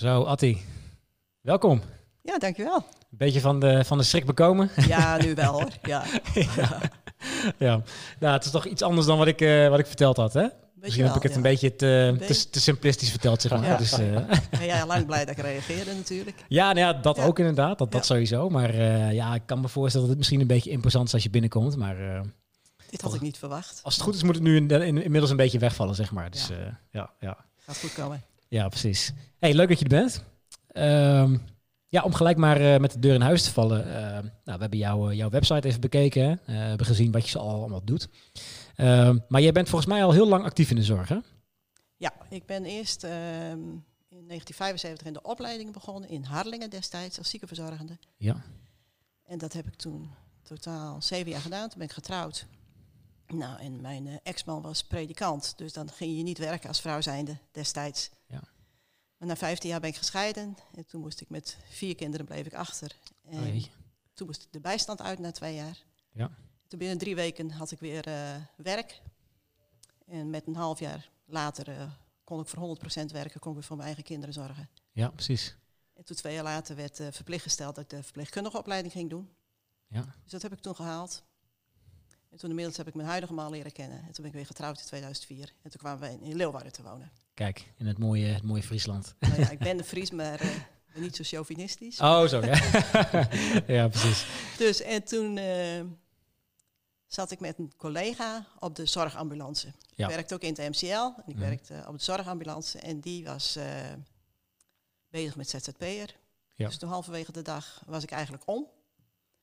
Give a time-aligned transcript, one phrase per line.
[0.00, 0.58] Zo, Atti.
[1.40, 1.82] Welkom.
[2.22, 2.76] Ja, dankjewel.
[2.76, 4.70] Een beetje van de, van de schrik bekomen.
[4.86, 5.68] Ja, nu wel hoor.
[5.82, 6.04] Ja.
[6.56, 6.80] ja.
[7.58, 7.82] ja.
[8.18, 10.46] Nou, het is toch iets anders dan wat ik, uh, wat ik verteld had, hè?
[10.74, 11.36] Misschien heb ik het ja.
[11.36, 13.64] een beetje te, te, te, simplistisch verteld, zeg maar.
[13.64, 13.76] Ja.
[13.76, 14.14] Dus, uh,
[14.50, 16.44] ben jij lang blij dat ik reageerde natuurlijk.
[16.48, 17.78] Ja, nou ja dat ook inderdaad.
[17.78, 18.48] Dat, dat sowieso.
[18.48, 21.22] Maar uh, ja, ik kan me voorstellen dat het misschien een beetje imposant is als
[21.22, 21.76] je binnenkomt.
[21.76, 22.20] Maar uh,
[22.90, 23.80] dit had ik niet verwacht.
[23.82, 26.30] Als het goed is, moet het nu in, in, inmiddels een beetje wegvallen, zeg maar.
[26.30, 27.36] Dus ja, ja, ja.
[27.58, 28.22] Gaat goed komen.
[28.50, 29.12] Ja, precies.
[29.38, 30.24] Hey, leuk dat je er bent.
[30.72, 31.38] Uh,
[31.88, 33.86] ja, om gelijk maar uh, met de deur in huis te vallen.
[33.86, 36.40] Uh, nou, we hebben jou, jouw website even bekeken.
[36.46, 38.08] We hebben gezien wat je al allemaal doet.
[38.76, 41.18] Ehm, maar jij bent volgens mij al heel lang actief in de zorg, hè?
[41.96, 43.60] Ja, ik ben eerst ehm,
[44.08, 47.98] in 1975 in de opleiding begonnen in Harlingen destijds als ziekenverzorgende.
[48.16, 48.42] Ja.
[49.24, 50.10] En dat heb ik toen
[50.42, 51.68] totaal zeven jaar gedaan.
[51.68, 52.46] Toen ben ik getrouwd.
[53.26, 57.00] Nou, en mijn uh, ex-man was predikant, dus dan ging je niet werken als vrouw
[57.00, 58.10] zijnde destijds.
[59.20, 62.46] Maar na 15 jaar ben ik gescheiden en toen moest ik met vier kinderen bleef
[62.46, 62.96] ik achter.
[63.24, 63.62] En
[64.14, 65.84] toen moest ik de bijstand uit na twee jaar.
[66.12, 66.30] Ja.
[66.68, 69.02] Toen binnen drie weken had ik weer uh, werk.
[70.06, 71.90] En met een half jaar later uh,
[72.24, 74.68] kon ik voor 100% werken, kon ik weer voor mijn eigen kinderen zorgen.
[74.92, 75.56] Ja, precies.
[75.94, 79.10] En toen twee jaar later werd uh, verplicht gesteld dat ik de verpleegkundige opleiding ging
[79.10, 79.30] doen.
[79.86, 80.14] Ja.
[80.22, 81.22] Dus dat heb ik toen gehaald.
[82.30, 83.98] En toen inmiddels heb ik mijn huidige man leren kennen.
[83.98, 85.52] En toen ben ik weer getrouwd in 2004.
[85.62, 87.12] En toen kwamen we in Leeuwarden te wonen.
[87.40, 89.14] Kijk, in het mooie, het mooie Friesland.
[89.18, 90.50] Nou ja, ik ben de Fries, maar uh,
[90.92, 92.00] ben niet zo chauvinistisch.
[92.00, 92.58] Oh, zo ja.
[93.76, 94.26] ja, precies.
[94.58, 95.80] Dus en toen uh,
[97.06, 99.72] zat ik met een collega op de zorgambulance.
[99.94, 100.08] Ja.
[100.08, 101.38] Ik werkte ook in het MCL en ik Mhm.
[101.44, 102.78] werkte op de zorgambulance.
[102.78, 103.64] En die was uh,
[105.08, 106.16] bezig met ZZP'er.
[106.54, 106.66] Ja.
[106.66, 108.66] Dus toen halverwege de dag was ik eigenlijk om.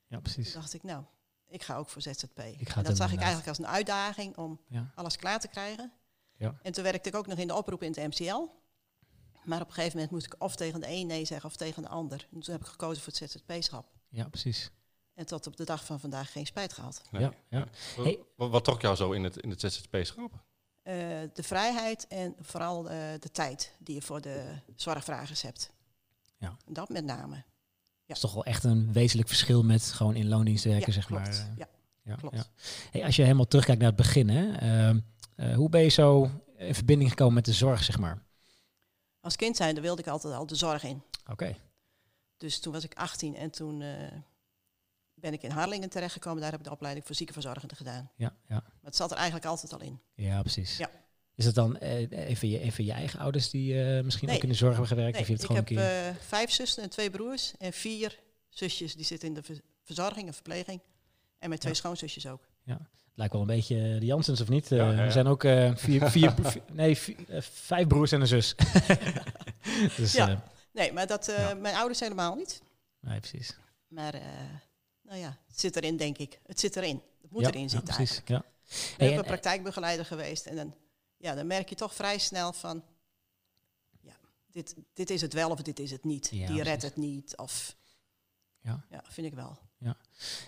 [0.06, 0.52] Ja, precies.
[0.52, 1.04] Toen dacht ik, nou,
[1.48, 2.38] ik ga ook voor ZZP.
[2.58, 4.90] Ik ga en dat zag ik eigenlijk als een uitdaging om Ja.
[4.94, 5.92] alles klaar te krijgen.
[6.38, 6.58] Ja.
[6.62, 8.42] En toen werkte ik ook nog in de oproep in het MCL.
[9.44, 11.82] Maar op een gegeven moment moest ik of tegen de een nee zeggen of tegen
[11.82, 12.26] de ander.
[12.32, 13.86] En toen heb ik gekozen voor het ZZP-schap.
[14.08, 14.70] Ja, precies.
[15.14, 17.02] En tot op de dag van vandaag geen spijt gehad.
[17.10, 17.22] Nee.
[17.22, 17.66] Ja, ja.
[17.96, 18.18] Hey.
[18.36, 20.32] Wat, wat trok jou zo in het, in het ZZP-schap?
[20.82, 20.94] Eh,
[21.32, 24.44] de vrijheid en vooral eh, de tijd die je voor de
[24.76, 25.70] zorgvragers hebt.
[26.38, 26.56] Ja.
[26.66, 27.44] Dat met name.
[28.06, 31.06] Dat is toch wel echt een wezenlijk verschil met gewoon in loondienst werken, ja, zeg
[31.06, 31.22] klopt.
[31.22, 31.54] maar.
[31.56, 31.68] Ja.
[32.02, 32.36] Ja, Klopt.
[32.36, 32.44] ja.
[32.90, 35.00] Hey, als je helemaal terugkijkt naar het begin, hè, ehm,
[35.38, 38.22] eh, hoe ben je zo in verbinding gekomen met de zorg, zeg maar?
[39.20, 41.02] Als kind zijnde wilde ik altijd al de zorg in.
[41.30, 41.56] Oké.
[42.36, 44.12] Dus toen was ik 18 en toen eh,
[45.14, 46.40] ben ik in Harlingen terechtgekomen.
[46.40, 48.10] Daar heb ik de opleiding voor ziekenverzorgende gedaan.
[48.16, 48.54] Ja, ja.
[48.54, 50.00] Maar het zat er eigenlijk altijd al in.
[50.14, 50.76] ja, precies.
[50.76, 50.90] Ja.
[51.34, 54.36] Is het dan eh, even, je, even je eigen ouders die misschien Nee.
[54.36, 55.12] ook in de zorg hebben gewerkt?
[55.12, 56.22] Nee, of je het ik gewoon heb een keer...
[56.26, 57.52] vijf zussen en twee broers.
[57.58, 58.18] En vier
[58.48, 60.80] zusjes die zitten in de ver- verzorging en verpleging.
[61.38, 61.78] En mijn twee Ja.
[61.78, 62.48] schoonzusjes ook.
[63.18, 64.68] Lijkt wel een beetje eh, de Jansens, of niet?
[64.68, 65.04] Ja, Eh, ja, ja.
[65.04, 68.54] Er zijn ook eh, vier, vier, vier- nee, vier- vijf broers en een zus.
[69.96, 70.42] dus, Ja.
[70.72, 71.54] Nee, maar dat, eh, Ja.
[71.54, 72.62] mijn ouders helemaal niet.
[73.00, 73.56] nee, precies.
[73.88, 74.22] Maar eh,
[75.02, 76.38] nou ja, het zit erin, denk ik.
[76.46, 77.02] Het zit erin.
[77.22, 78.22] Het moet ja, erin ja, zitten precies.
[78.24, 78.38] Ja.
[78.38, 80.46] Ik Hey, ben en- een praktijkbegeleider geweest.
[80.46, 80.74] En dan,
[81.16, 82.84] ja, dan merk je toch vrij snel van...
[84.00, 84.16] Ja,
[84.50, 86.28] dit, dit is het wel of dit is het niet.
[86.32, 87.36] Ja, Die redt het niet.
[87.36, 87.76] Of,
[88.60, 88.84] Ja.
[88.90, 89.58] ja, vind ik wel.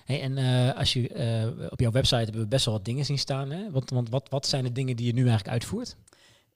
[0.04, 3.04] Hey, en eh, als je, eh, op jouw website hebben we best wel wat dingen
[3.04, 3.50] zien staan.
[3.50, 3.70] Hè?
[3.70, 5.96] Want, want wat, wat zijn de dingen die je nu eigenlijk uitvoert?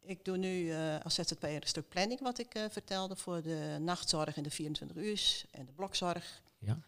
[0.01, 4.37] Ik doe nu eh, als ZZP'er een stuk planning, wat ik vertelde, voor de nachtzorg
[4.37, 6.43] en de 24 uur en de blokzorg.
[6.59, 6.79] Ja.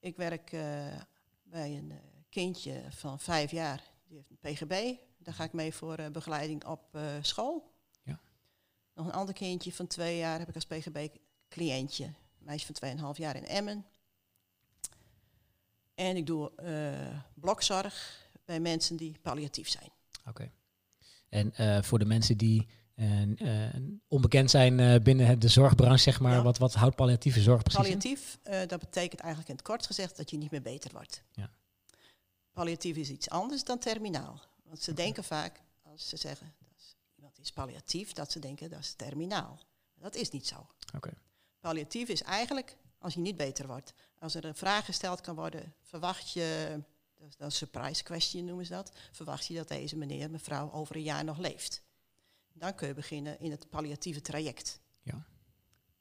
[0.00, 0.50] Ik werk
[1.42, 1.92] bij een
[2.28, 4.98] kindje van vijf jaar, die heeft een PGB.
[5.18, 7.72] Daar ga ik mee voor begeleiding op school.
[8.02, 8.20] Ja.
[8.94, 12.04] Nog een ander kindje van twee jaar heb ik als PGB-cliëntje.
[12.04, 13.84] Een meisje van tweeënhalf jaar in Emmen.
[16.02, 19.90] En ik doe eh, blokzorg bij mensen die palliatief zijn.
[20.28, 20.50] Oké.
[21.28, 23.68] En eh, voor de mensen die eh,
[24.08, 26.42] onbekend zijn binnen de zorgbranche, zeg maar, Ja.
[26.42, 27.80] wat, wat houdt palliatieve zorg precies?
[27.80, 31.22] Palliatief, dat betekent eigenlijk in het kort gezegd dat je niet meer beter wordt.
[31.32, 31.50] Ja.
[32.52, 34.40] Palliatief is iets anders dan terminaal.
[34.64, 38.70] Want ze denken vaak, als ze zeggen dat is, iemand is palliatief, dat ze denken
[38.70, 39.60] dat is terminaal.
[39.94, 40.66] Dat is niet zo.
[40.94, 41.10] Oké.
[41.60, 43.92] Palliatief is eigenlijk als je niet beter wordt.
[44.22, 46.78] Als er een vraag gesteld kan worden, verwacht je,
[47.18, 50.96] dat is een surprise question noemen ze dat, verwacht je dat deze meneer, mevrouw over
[50.96, 51.82] een jaar nog leeft.
[52.52, 54.80] Dan kun je beginnen in het palliatieve traject.
[55.02, 55.26] Ja.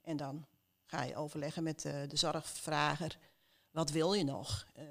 [0.01, 0.45] En dan
[0.85, 3.18] ga je overleggen met eh, de zorgvrager,
[3.71, 4.68] wat wil je nog?
[4.73, 4.85] Eh,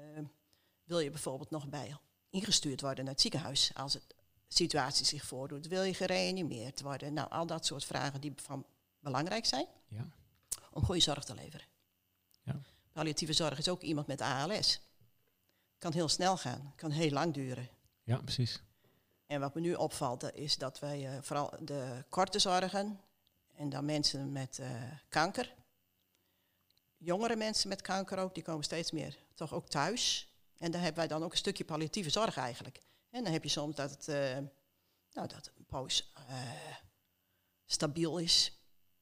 [0.83, 1.97] wil je bijvoorbeeld nog bij
[2.29, 4.15] ingestuurd worden naar het ziekenhuis als het
[4.47, 5.67] situatie zich voordoet?
[5.67, 7.13] Wil je gereanimeerd worden?
[7.13, 8.65] Nou, al dat soort vragen die van
[8.99, 10.09] belangrijk zijn Ja.
[10.71, 11.65] om goede zorg te leveren.
[12.43, 12.61] Ja.
[12.91, 14.81] Palliatieve zorg is ook iemand met ALS.
[15.77, 17.69] Kan heel snel gaan, kan heel lang duren.
[18.03, 18.61] ja, precies.
[19.25, 22.99] En wat me nu opvalt, dat is dat wij eh, vooral de korte zorgen
[23.55, 24.69] En dan mensen met eh,
[25.09, 25.53] kanker.
[26.97, 30.31] Jongere mensen met kanker ook, die komen steeds meer toch ook thuis.
[30.57, 32.81] En daar hebben wij dan ook een stukje palliatieve zorg eigenlijk.
[33.09, 34.37] En dan heb je soms dat het, eh,
[35.11, 36.75] nou, dat het een poos eh,
[37.65, 38.57] stabiel is.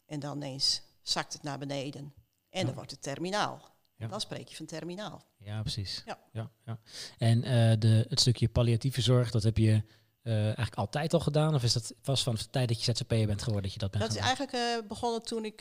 [0.06, 2.14] En dan ineens zakt het naar beneden.
[2.50, 3.78] En dan wordt het terminaal.
[4.00, 4.08] Ja.
[4.08, 5.24] Dan spreek je van terminaal.
[5.38, 6.04] Ja, precies.
[6.06, 6.20] Ja.
[6.32, 6.80] Ja, ja.
[7.18, 9.84] En eh, de, het stukje palliatieve zorg, dat heb je
[10.22, 11.56] eh, eigenlijk altijd al gedaan?
[11.56, 13.92] Of is dat vast van de tijd dat je ZZP'er bent geworden dat je dat
[13.92, 15.58] bent Dat is eigenlijk eh, begonnen toen ik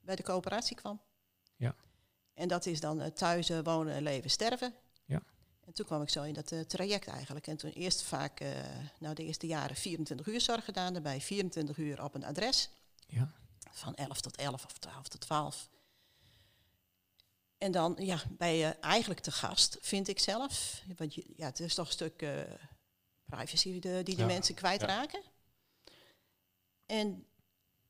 [0.00, 1.00] bij de coöperatie kwam.
[1.56, 1.74] Ja.
[2.34, 4.74] En dat is dan thuis wonen, leven, sterven.
[5.04, 5.22] Ja.
[5.66, 7.46] En toen kwam ik zo in dat traject eigenlijk.
[7.46, 8.44] En toen eerst vaak,
[8.98, 10.92] nou de eerste jaren 24 uur zorg gedaan.
[10.92, 12.68] Daarbij 24 uur op een adres.
[13.06, 13.32] Ja.
[13.70, 15.68] Van 11 tot 11 of 12 tot 12.
[17.58, 20.82] En dan ja, ben je eigenlijk te gast, vind ik zelf.
[20.96, 22.40] Want je, ja, het is toch een stuk eh,
[23.24, 25.22] privacy de, die de Ja, mensen kwijtraken.
[26.86, 27.26] En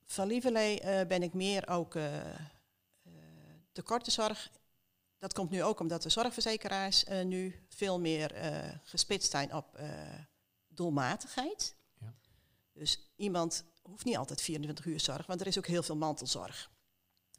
[0.05, 2.43] van Lieverlee eh, ben ik meer ook eh eh,
[3.73, 4.51] tekortenzorg.
[5.19, 9.75] Dat komt nu ook omdat de zorgverzekeraars eh, nu veel meer eh, gespitst zijn op
[9.75, 9.91] eh,
[10.69, 11.77] doelmatigheid.
[12.01, 12.15] Ja.
[12.73, 16.71] Dus iemand hoeft niet altijd 24 uur zorg, want er is ook heel veel mantelzorg.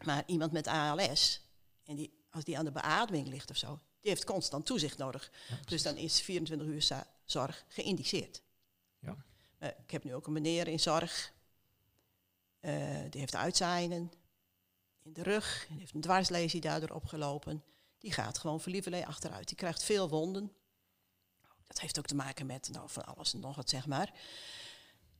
[0.03, 1.41] Maar iemand met ALS,
[1.83, 5.31] en die, als die aan de beademing ligt of zo, die heeft constant toezicht nodig.
[5.49, 8.41] Ja, Dus dan is 24 uur zorg geïndiceerd.
[8.99, 9.17] Ja.
[9.59, 11.33] Ik heb nu ook een meneer in zorg.
[12.59, 14.11] eh, die heeft uitzaaiingen
[15.03, 15.65] in de rug.
[15.69, 17.63] Die heeft een dwarslesie daardoor opgelopen.
[17.99, 19.47] Die gaat gewoon voor lieverlee achteruit.
[19.47, 20.51] Die krijgt veel wonden.
[21.67, 24.13] Dat heeft ook te maken met nou, van alles en nog wat, zeg maar.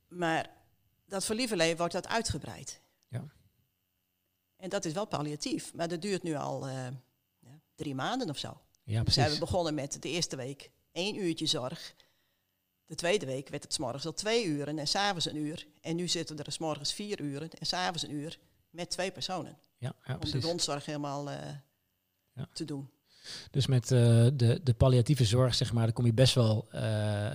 [0.08, 0.50] Maar
[1.06, 2.80] dat voor lieverlee wordt dat uitgebreid.
[4.58, 5.74] En dat is wel palliatief.
[5.74, 6.86] Maar dat duurt nu al eh,
[7.74, 8.48] drie maanden of zo.
[8.84, 9.32] Ja, zijn precies.
[9.32, 11.94] we begonnen met de eerste week één uurtje zorg.
[12.86, 15.66] De tweede week werd het 's morgens al twee uren en s'avonds een uur.
[15.80, 18.38] En nu zitten we er 's morgens vier uren en s'avonds een uur
[18.70, 19.58] met twee personen.
[19.78, 20.44] Ja, ja, om de precies.
[20.44, 21.50] wondzorg helemaal eh,
[22.32, 22.48] Ja.
[22.52, 22.90] te doen.
[23.50, 23.98] Dus met eh,
[24.34, 26.80] de, de palliatieve zorg, zeg maar, dan kom je best wel eh,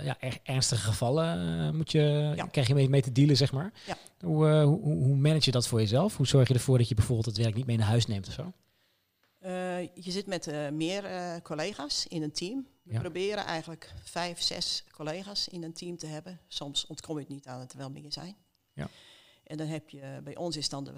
[0.04, 1.58] ja, ernstige gevallen.
[1.66, 2.46] eh, moet je, Ja.
[2.46, 3.72] krijg je mee, mee te dealen, zeg maar.
[3.86, 3.96] Ja.
[4.20, 6.16] Hoe, hoe, hoe manage je dat voor jezelf?
[6.16, 8.32] Hoe zorg je ervoor dat je bijvoorbeeld het werk niet mee naar huis neemt of
[8.32, 8.52] zo?
[9.94, 11.04] Je zit met meer
[11.42, 12.66] collega's in een team.
[12.82, 13.00] We Ja.
[13.00, 16.40] proberen eigenlijk vijf, zes collega's in een team te hebben.
[16.48, 18.36] Soms ontkom je het niet aan het er wel meer zijn.
[18.72, 18.88] Ja.
[19.44, 20.92] En dan heb je, bij ons is dan de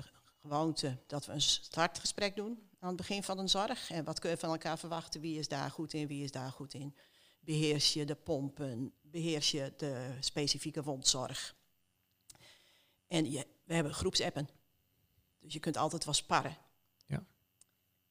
[0.50, 3.90] gewoonte dat we een startgesprek doen aan het begin van een zorg.
[3.90, 5.20] En wat kun je van elkaar verwachten?
[5.20, 6.96] Wie is daar goed in, wie is daar goed in?
[7.40, 8.92] Beheers je de pompen?
[9.02, 11.56] Beheers je de specifieke wondzorg?
[13.06, 14.48] En je, we hebben groepsappen.
[15.40, 16.56] Dus je kunt altijd wel sparren.
[17.06, 17.24] Ja.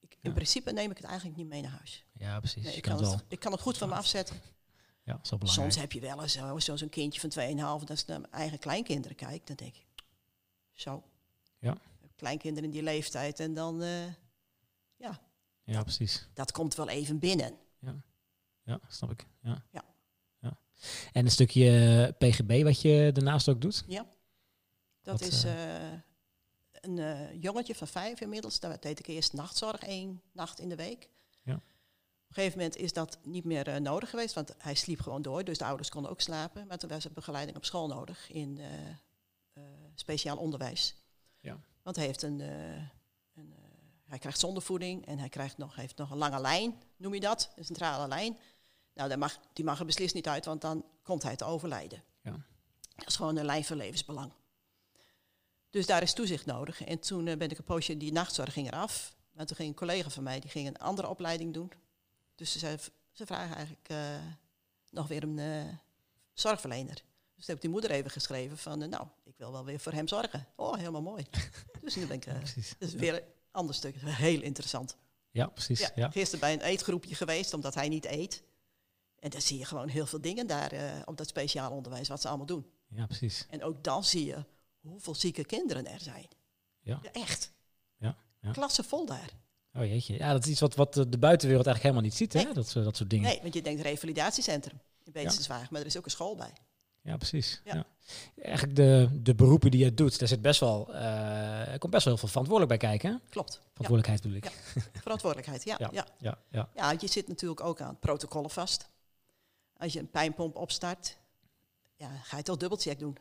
[0.00, 0.32] Ik, in Ja.
[0.32, 2.04] principe neem ik het eigenlijk niet mee naar huis.
[2.12, 2.62] Ja, precies.
[2.64, 4.36] Nee, ik, kan het ik kan het goed van me afzetten.
[4.36, 5.50] Ja, wel belangrijk.
[5.72, 8.32] Soms heb je wel eens zo- zo- zo'n kindje van 2,5, dat is naar mijn
[8.32, 9.86] eigen kleinkinderen kijkt, dan denk ik,
[10.72, 11.02] zo.
[11.58, 11.76] Ja.
[12.16, 14.06] Kleinkinderen in die leeftijd en dan, eh,
[14.96, 15.20] ja,
[15.64, 16.28] Ja, precies.
[16.34, 17.58] dat komt wel even binnen.
[18.62, 19.26] Ja, snap ik.
[19.42, 19.64] Ja.
[19.70, 19.84] Ja.
[20.38, 20.58] ja.
[21.12, 23.84] En een stukje PGB wat je daarnaast ook doet?
[25.02, 25.92] Dat Wat, is eh,
[26.70, 30.76] een eh, jongetje van vijf inmiddels, daar deed ik eerst nachtzorg, één nacht in de
[30.76, 31.08] week.
[31.42, 31.54] Ja.
[31.54, 35.22] Op een gegeven moment is dat niet meer eh, nodig geweest, want hij sliep gewoon
[35.22, 36.66] door, dus de ouders konden ook slapen.
[36.66, 38.88] Maar toen was er begeleiding op school nodig in eh,
[39.52, 39.62] eh,
[39.94, 40.94] speciaal onderwijs.
[41.86, 42.74] Want hij heeft een, eh,
[43.34, 43.62] een eh,
[44.04, 47.52] hij krijgt zondevoeding en hij krijgt nog, heeft nog een lange lijn, noem je dat,
[47.56, 48.38] een centrale lijn.
[48.94, 52.02] Nou, daar mag, die mag er beslist niet uit, want dan komt hij te overlijden.
[52.22, 52.30] Ja.
[52.96, 54.32] Dat is gewoon een lijn van levensbelang.
[55.70, 56.84] Dus daar is toezicht nodig.
[56.84, 59.16] En toen eh, ben ik een poosje, die nachtzorg ging eraf.
[59.32, 61.72] Maar toen ging een collega van mij, die ging een andere opleiding doen.
[62.34, 62.78] Dus ze,
[63.12, 63.94] ze vragen eigenlijk
[64.90, 65.78] nog weer een
[66.32, 67.02] zorgverlener.
[67.36, 69.80] Dus toen heb ik die moeder even geschreven van, eh, nou, ik wil wel weer
[69.80, 70.46] voor hem zorgen.
[70.56, 71.26] Oh, helemaal mooi.
[71.82, 72.34] dus nu ben ik, eh,
[72.78, 73.94] is weer een ander stuk.
[73.98, 74.96] Heel interessant.
[75.30, 75.80] Ja, precies.
[75.80, 76.10] Ja, Ja.
[76.10, 78.42] Gisteren bij een eetgroepje geweest, omdat hij niet eet.
[79.18, 82.20] En dan zie je gewoon heel veel dingen daar eh, op dat speciaal onderwijs, wat
[82.20, 82.66] ze allemaal doen.
[82.88, 83.46] ja, precies.
[83.50, 84.44] En ook dan zie je
[84.80, 86.26] hoeveel zieke kinderen er zijn.
[86.80, 87.00] Ja.
[87.12, 87.52] echt.
[87.96, 88.50] Ja, ja.
[88.50, 89.30] Klasse vol daar.
[89.74, 90.14] Oh jeetje.
[90.18, 92.52] Ja, dat is iets wat, wat de buitenwereld eigenlijk helemaal niet ziet, hè?
[92.52, 93.28] Dat, soort- dat soort dingen.
[93.30, 96.52] Nee, want je denkt revalidatiecentrum in Beestenswagen, maar er is ook een school bij.
[97.06, 97.60] Ja, precies.
[97.64, 97.74] Ja.
[97.74, 97.86] Ja.
[98.42, 102.04] Eigenlijk de, de beroepen die je doet, daar zit best wel, eh, er komt best
[102.04, 103.10] wel heel veel verantwoordelijk bij kijken.
[103.10, 103.16] Hè?
[103.30, 103.52] Klopt.
[103.52, 104.44] Ja, Verantwoordelijkheid bedoel ik.
[104.44, 105.00] Ja.
[105.00, 105.88] verantwoordelijkheid, ja, Ja.
[105.92, 106.06] ja.
[106.18, 106.68] Ja, ja.
[106.74, 108.88] Ja, je zit natuurlijk ook aan protocollen vast.
[109.76, 111.18] Als je een pijnpomp opstart,
[111.96, 113.16] ja, ga je toch dubbelcheck doen.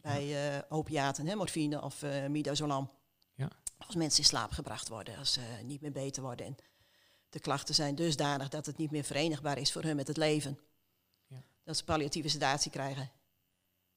[0.00, 2.90] Bij eh opiaten, hè, morfine of eh midazolam.
[3.34, 3.50] Ja.
[3.78, 6.46] Als mensen in slaap gebracht worden, als ze niet meer beter worden.
[6.46, 6.56] En
[7.30, 10.58] de klachten zijn dusdanig dat het niet meer verenigbaar is voor hun met het leven.
[11.26, 11.42] Ja.
[11.64, 13.10] Dat ze palliatieve sedatie krijgen.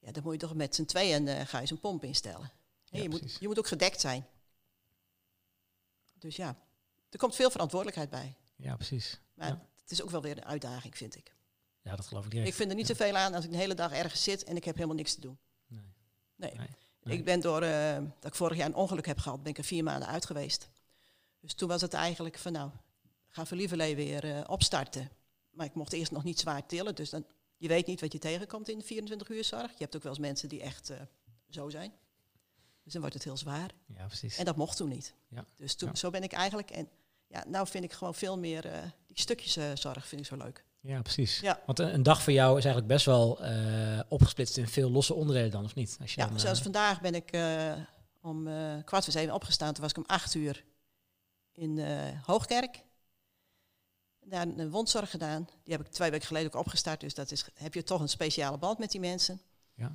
[0.05, 2.51] Ja, dan moet je toch met z'n tweeën eh, ga je zo'n pomp instellen.
[2.83, 4.27] Ja, je, moet, je moet ook gedekt zijn.
[6.19, 6.57] Dus ja,
[7.09, 8.37] er komt veel verantwoordelijkheid bij.
[8.55, 9.19] Ja, precies.
[9.33, 9.67] Maar Ja.
[9.81, 11.35] het is ook wel weer een uitdaging, vind ik.
[11.81, 12.49] Ja, dat geloof ik direct.
[12.49, 12.93] Ik vind er niet Ja.
[12.95, 15.21] zoveel aan als ik een hele dag ergens zit en ik heb helemaal niks te
[15.21, 15.37] doen.
[15.67, 15.81] Nee.
[16.35, 16.53] Nee.
[16.57, 16.67] Nee.
[17.03, 17.17] Nee.
[17.17, 19.63] Ik ben door eh, dat ik vorig jaar een ongeluk heb gehad, ben ik er
[19.63, 20.69] vier maanden uit geweest.
[21.39, 22.71] Dus toen was het eigenlijk van nou,
[23.27, 25.09] ga voor lieverlee weer eh, opstarten.
[25.49, 27.25] Maar ik mocht eerst nog niet zwaar tillen, dus dan,
[27.63, 29.71] je weet niet wat je tegenkomt in de 24 uur zorg.
[29.71, 30.97] Je hebt ook wel eens mensen die echt eh,
[31.49, 31.91] zo zijn.
[32.83, 33.71] Dus dan wordt het heel zwaar.
[33.97, 34.37] Ja, precies.
[34.37, 35.13] En dat mocht toen niet.
[35.27, 35.45] Ja.
[35.55, 35.95] Dus toen, Ja.
[35.95, 36.71] zo ben ik eigenlijk.
[36.71, 36.89] En
[37.27, 40.37] ja, nou vind ik gewoon veel meer eh, die stukjes eh, zorg vind ik zo
[40.37, 40.65] leuk.
[40.79, 41.39] Ja, precies.
[41.39, 41.61] Ja.
[41.65, 43.39] Want een, een dag voor jou is eigenlijk best wel
[44.09, 45.97] opgesplitst in veel losse onderdelen dan, of niet?
[46.01, 47.37] Als je Ja, dan, zoals eh, vandaag ben ik
[48.21, 48.43] om
[48.85, 49.73] kwart voor zeven opgestaan.
[49.73, 50.63] Toen was ik om acht uur
[51.51, 51.79] in
[52.25, 52.83] Hoogkerk.
[54.25, 55.47] Daar een wondzorg gedaan.
[55.63, 56.99] Die heb ik twee weken geleden ook opgestart.
[56.99, 59.41] Dus dat is, heb je toch een speciale band met die mensen.
[59.73, 59.91] Ja.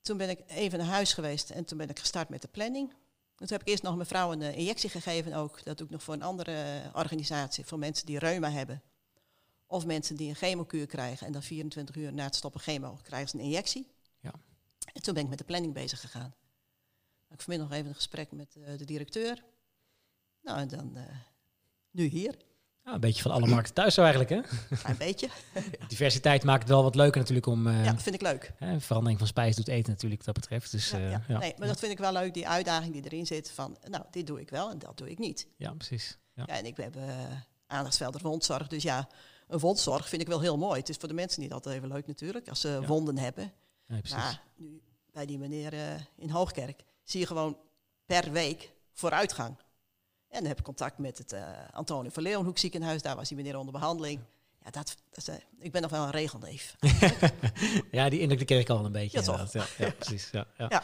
[0.00, 2.94] Toen ben ik even naar huis geweest en toen ben ik gestart met de planning.
[3.34, 5.64] Toen heb ik eerst nog mijn vrouw een eh, injectie gegeven ook.
[5.64, 7.64] Dat doe ik nog voor een andere eh, organisatie.
[7.64, 8.82] Voor mensen die reuma hebben.
[9.66, 11.26] Of mensen die een chemokuur krijgen.
[11.26, 13.90] En dan 24 uur na het stoppen chemo krijgen ze een injectie.
[14.20, 14.32] Ja.
[14.92, 16.34] En toen ben ik met de planning bezig gegaan.
[17.30, 19.44] Ik vanmiddag nog even een gesprek met eh, de directeur.
[20.40, 20.98] Nou, en dan
[21.90, 22.36] nu hier.
[22.84, 24.36] Ja, een beetje van alle markten thuis zo eigenlijk, hè?
[24.70, 25.28] Een klein beetje.
[25.88, 27.66] Diversiteit maakt het wel wat leuker natuurlijk om...
[27.66, 28.52] eh, Ja, dat vind ik leuk.
[28.56, 30.70] hè, verandering van spijs doet eten natuurlijk wat dat betreft.
[30.70, 31.22] Dus Ja, eh, ja.
[31.28, 31.38] ja.
[31.38, 33.50] Nee, maar dat vind ik wel leuk, die uitdaging die erin zit.
[33.50, 35.46] Van, nou, dit doe ik wel en dat doe ik niet.
[35.56, 36.18] Ja, precies.
[36.34, 36.44] Ja.
[36.46, 37.02] Ja, en ik heb uh,
[37.66, 38.66] aandachtsvelden wondzorg.
[38.68, 39.08] Dus ja,
[39.48, 40.78] een wondzorg vind ik wel heel mooi.
[40.80, 42.80] Het is voor de mensen niet altijd even leuk natuurlijk, als ze Ja.
[42.86, 43.52] wonden hebben.
[43.86, 44.16] Nee, precies.
[44.18, 45.80] Maar nu bij die meneer eh,
[46.16, 47.56] in Hoogkerk zie je gewoon
[48.06, 49.56] per week vooruitgang.
[50.34, 51.40] En dan heb ik contact met het uh,
[51.72, 53.02] Antonie van Leeuwenhoek ziekenhuis.
[53.02, 54.20] Daar was die meneer onder behandeling.
[54.64, 54.96] Ja, dat,
[55.28, 56.76] uh, ik ben nog wel een regelneef.
[57.90, 59.18] ja, die indruk kreeg ik al een beetje.
[59.18, 59.52] Ja, toch?
[59.52, 60.28] Ja, ja, precies.
[60.32, 60.66] Ja, ja.
[60.68, 60.82] Ja.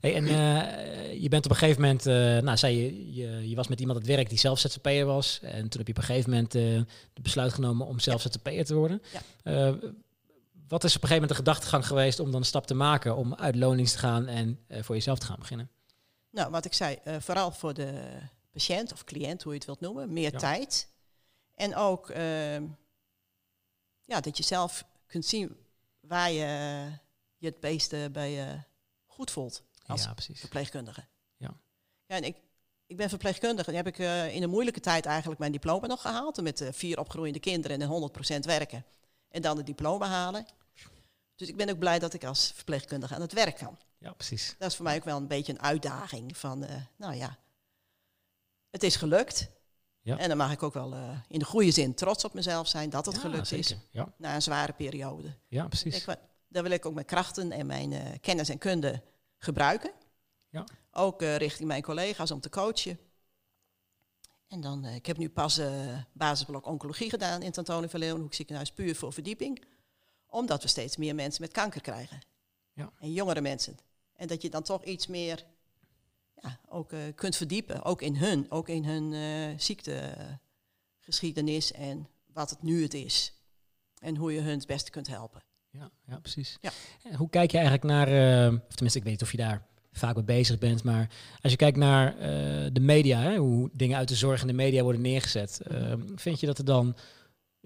[0.00, 2.04] Hey, en uh, je bent op een gegeven moment,
[2.44, 5.40] nou zei je, je, je was met iemand aan het werk die zelf ZZP'er was.
[5.42, 8.20] En toen heb je op een gegeven moment het besluit genomen om zelf.
[8.20, 9.02] ZZP'er te worden.
[10.68, 13.16] Wat is op een gegeven moment de gedachtegang geweest om dan een stap te maken
[13.16, 15.70] om uit lonings te gaan en voor jezelf te gaan beginnen?
[16.30, 17.92] Nou, wat ik zei, vooral voor de
[18.58, 20.38] patiënt of cliënt, hoe je het wilt noemen, meer Ja.
[20.38, 20.88] tijd.
[21.54, 22.66] En ook ehm,
[24.04, 25.56] ja, dat je zelf kunt zien
[26.00, 26.46] waar je
[27.36, 28.62] je het beste bij je
[29.06, 30.40] goed voelt als ja, precies.
[30.40, 31.06] verpleegkundige.
[31.36, 31.60] Ja.
[32.06, 32.36] ja en ik,
[32.86, 33.68] ik ben verpleegkundige.
[33.68, 36.42] Die heb ik uh, in een moeilijke tijd eigenlijk mijn diploma nog gehaald.
[36.42, 38.84] Met uh, vier opgroeiende kinderen en 100% werken.
[39.28, 40.46] En dan het diploma halen.
[41.36, 43.78] Dus ik ben ook blij dat ik als verpleegkundige aan het werk kan.
[43.98, 44.54] Ja, precies.
[44.58, 47.38] Dat is voor mij ook wel een beetje een uitdaging van, nou ja,
[48.70, 49.50] het is gelukt.
[50.00, 50.18] Ja.
[50.18, 52.90] En dan mag ik ook wel uh, in de goede zin trots op mezelf zijn
[52.90, 53.70] dat het ja, gelukt zeker.
[53.70, 53.76] is.
[53.90, 54.12] Ja.
[54.16, 55.34] Na een zware periode.
[55.48, 56.06] ja, precies.
[56.06, 56.16] Ik,
[56.48, 59.02] daar wil ik ook mijn krachten en mijn uh, kennis en kunde
[59.38, 59.92] gebruiken.
[60.48, 60.64] Ja.
[60.90, 62.98] Ook uh, richting mijn collega's om te coachen.
[64.46, 65.60] En dan, ik heb nu pas
[66.12, 69.64] basisblok oncologie gedaan in het Antonie van Leeuwenhoek ziekenhuis, puur voor verdieping.
[70.26, 72.18] Omdat we steeds meer mensen met kanker krijgen.
[72.72, 72.92] Ja.
[72.98, 73.78] En jongere mensen.
[74.12, 75.44] En dat je dan toch iets meer
[76.42, 82.50] ja, ook uh, kunt verdiepen, ook in hun, ook in hun uh, ziektegeschiedenis en wat
[82.50, 83.32] het nu het is.
[84.00, 85.42] En hoe je hun het beste kunt helpen.
[85.70, 86.58] Ja, ja precies.
[86.60, 86.70] Ja.
[87.02, 89.66] En hoe kijk je eigenlijk naar, uh, of tenminste ik weet niet of je daar
[89.92, 92.16] vaak mee bezig bent, maar als je kijkt naar
[92.72, 95.60] de media, hè, hoe dingen uit de zorg in de media worden neergezet,
[96.14, 96.96] vind je dat er dan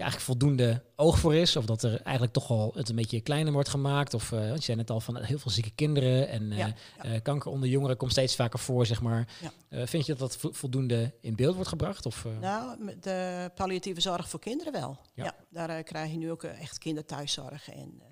[0.03, 1.57] eigenlijk voldoende oog voor is?
[1.57, 4.15] Of dat er eigenlijk toch al het een beetje kleiner wordt gemaakt?
[4.15, 7.15] Of uh, je zei net al van heel veel zieke kinderen en uh, ja, ja.
[7.15, 9.29] Uh, kanker onder jongeren komt steeds vaker voor, zeg maar.
[9.41, 9.87] Ja.
[9.87, 12.07] vind je dat dat voldoende in beeld wordt gebracht?
[12.07, 14.99] Of, Nou, de palliatieve zorg voor kinderen wel.
[15.15, 18.09] Ja, daar krijg je nu ook echt kinderthuiszorg en eh,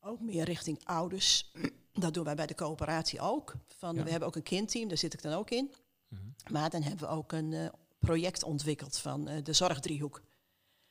[0.00, 1.50] ook meer richting ouders.
[1.92, 3.54] Dat doen wij bij de coöperatie ook.
[3.76, 5.72] Van, We hebben ook een kindteam, daar zit ik dan ook in.
[6.08, 6.22] Mhm.
[6.52, 7.70] Maar dan hebben we ook een
[8.06, 10.22] project ontwikkeld van uh, de zorgdriehoek.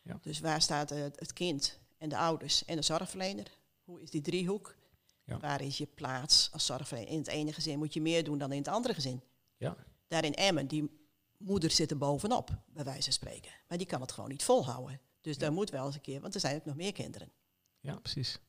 [0.01, 0.19] Ja.
[0.21, 3.57] Dus waar staat uh, het kind en de ouders en de zorgverlener?
[3.83, 4.75] Hoe is die driehoek?
[5.23, 5.39] Ja.
[5.39, 7.11] Waar is je plaats als zorgverlener?
[7.11, 9.23] In het ene gezin moet je meer doen dan in het andere gezin.
[9.57, 9.75] Ja.
[10.07, 10.99] Daar in Emmen, die
[11.37, 13.51] moeder zit er bovenop, bij wijze van spreken.
[13.67, 14.99] Maar die kan het gewoon niet volhouden.
[15.21, 15.39] Dus ja.
[15.39, 17.31] daar moet wel eens een keer, want er zijn ook nog meer kinderen.
[17.79, 18.39] Ja, precies.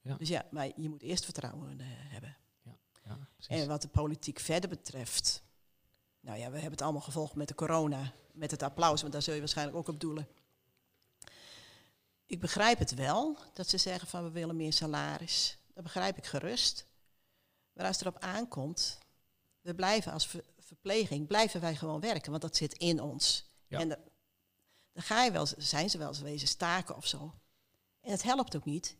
[0.00, 0.16] Ja.
[0.16, 2.36] Dus ja, maar je moet eerst vertrouwen uh, hebben.
[2.62, 2.78] Ja.
[3.04, 5.42] Ja, en wat de politiek verder betreft,
[6.20, 9.22] nou ja, we hebben het allemaal gevolgd met de corona, met het applaus, want daar
[9.22, 10.28] zul je waarschijnlijk ook op doelen.
[12.26, 15.58] Ik begrijp het wel, dat ze zeggen van we willen meer salaris.
[15.74, 16.86] Dat begrijp ik gerust.
[17.72, 18.98] Maar als het erop aankomt,
[19.60, 23.50] we blijven als ver verpleging, blijven wij gewoon werken, want dat zit in ons.
[23.66, 23.78] Ja.
[23.78, 23.88] En
[24.92, 27.34] dan ga je wel, zijn ze wel eens wezen staken of zo.
[28.00, 28.96] En het helpt ook niet.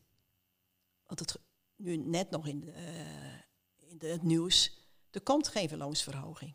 [1.07, 1.41] Want het
[1.77, 4.73] nu net nog in de, uh, in de, het nieuws.
[5.11, 6.55] Er komt geen verloonsverhoging.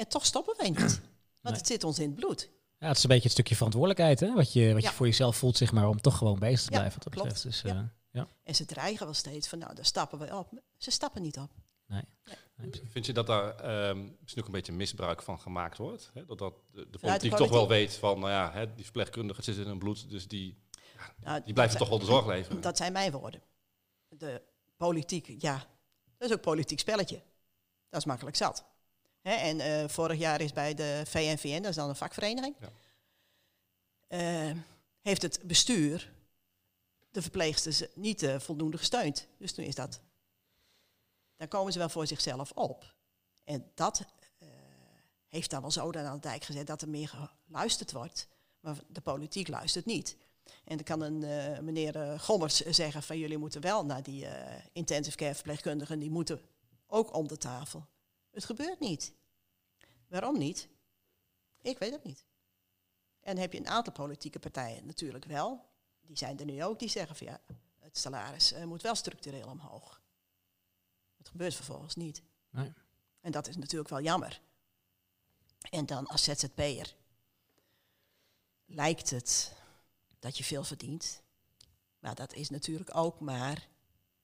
[0.00, 0.78] En toch stoppen wij niet.
[0.80, 1.00] Want
[1.42, 1.52] Nee.
[1.52, 2.50] het zit ons in het bloed.
[2.78, 4.34] Ja, het is een beetje het stukje verantwoordelijkheid, hè?
[4.34, 4.88] Wat je, wat Ja.
[4.88, 7.02] je voor jezelf voelt, zeg maar, om toch gewoon bezig te Ja, blijven.
[7.02, 7.42] Wat dat klopt.
[7.42, 7.74] Dus, Ja.
[7.76, 8.26] eh, ja.
[8.42, 10.62] En ze dreigen wel steeds van, nou, daar stappen we op.
[10.76, 11.50] Ze stappen niet op.
[11.86, 12.02] Nee.
[12.90, 16.10] Vind je dat daar ehm, misschien ook een beetje misbruik van gemaakt wordt?
[16.14, 16.24] Hè?
[16.24, 19.42] Dat, dat de, de de politiek toch wel weet van, nou ja, hè, die verpleegkundige
[19.42, 20.58] zit in hun bloed, dus die,
[21.20, 22.60] Nou, die blijven toch wel de zorg leveren.
[22.60, 23.42] Dat zijn mijn woorden.
[24.08, 24.42] De
[24.76, 25.64] politiek, ja,
[26.18, 27.22] dat is ook politiek spelletje.
[27.88, 28.64] Dat is makkelijk zat.
[29.20, 32.70] Hè, en eh, vorig jaar is bij de VNVN, dat is dan een vakvereniging, Ja.
[34.08, 34.56] eh,
[35.00, 36.12] heeft het bestuur
[37.10, 39.26] de verpleegsters niet eh, voldoende gesteund.
[39.38, 40.00] Dus toen is dat.
[41.36, 42.94] Dan komen ze wel voor zichzelf op.
[43.44, 44.04] En dat
[45.28, 47.08] heeft dan wel zo aan de dijk gezet dat er meer
[47.46, 48.28] geluisterd wordt.
[48.60, 50.16] Maar de politiek luistert niet.
[50.64, 51.18] En dan kan een
[51.64, 54.26] meneer eh, Gommers zeggen van jullie moeten wel naar die
[54.72, 56.40] intensive care verpleegkundigen, die moeten
[56.86, 57.86] ook om de tafel.
[58.30, 59.14] Het gebeurt niet.
[60.08, 60.68] Waarom niet?
[61.60, 62.24] Ik weet het niet.
[63.20, 65.68] En heb je een aantal politieke partijen natuurlijk wel.
[66.00, 67.40] Die zijn er nu ook, die zeggen van ja,
[67.78, 70.02] het salaris eh, moet wel structureel omhoog.
[71.16, 72.22] Het gebeurt vervolgens niet.
[72.50, 72.72] Nee.
[73.20, 74.40] En dat is natuurlijk wel jammer.
[75.70, 76.94] En dan als ZZP'er
[78.64, 79.56] lijkt het
[80.18, 81.22] dat je veel verdient.
[81.98, 83.68] Maar dat is natuurlijk ook maar,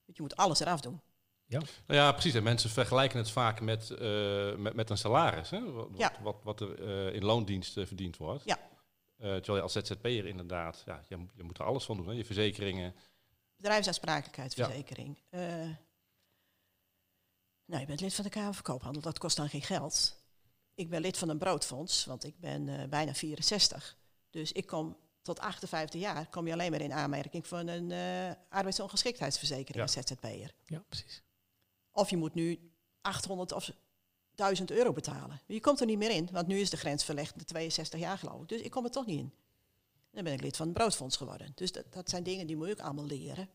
[0.05, 1.01] je moet alles eraf doen.
[1.49, 2.35] Nou ja, precies.
[2.35, 5.50] En mensen vergelijken het vaak met, eh, met, met een salaris.
[5.50, 5.73] Hè?
[5.73, 6.12] Wat, Ja.
[6.23, 8.45] wat, wat er eh, in loondienst eh, verdiend wordt.
[8.45, 8.59] Ja.
[9.17, 12.07] Eh, terwijl je als ZZP'er inderdaad, ja, je, moet- je moet er alles van doen.
[12.09, 12.12] Hè?
[12.12, 12.95] Je verzekeringen.
[13.57, 15.19] Bedrijfsaansprakelijkheidsverzekering.
[15.31, 15.41] Eh,
[17.65, 20.17] nou, je bent lid van de Kamer van Koophandel, dat kost dan geen geld.
[20.75, 23.97] Ik ben lid van een broodfonds, want ik ben eh, bijna 64.
[24.31, 28.31] Dus ik kom tot 58 jaar, kom je alleen maar in aanmerking voor een eh
[28.49, 30.55] arbeidsongeschiktheidsverzekering als ZZP'er.
[30.64, 31.23] Ja, precies.
[31.96, 33.70] Of je moet nu 800 of
[34.35, 35.40] 1000 euro betalen.
[35.46, 38.18] Je komt er niet meer in, want nu is de grens verlegd naar 62 jaar
[38.18, 38.48] geloof ik.
[38.48, 39.32] Dus ik kom er toch niet in.
[40.11, 41.52] Dan ben ik lid van het broodfonds geworden.
[41.54, 43.48] Dus dat, dat zijn dingen die moet ik allemaal leren.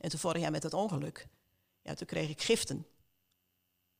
[0.00, 1.28] En toen vorig jaar met dat ongeluk,
[1.82, 2.86] ja, toen kreeg ik giften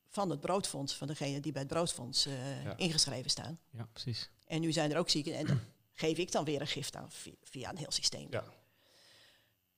[0.08, 2.76] van het broodfonds, van degene die bij het broodfonds eh, Ja.
[2.76, 3.60] ingeschreven staan.
[3.70, 4.30] Ja, precies.
[4.46, 5.60] En nu zijn er ook zieken en dan
[5.94, 8.26] geef ik dan weer een gift aan via, via een heel systeem.
[8.30, 8.44] Ja.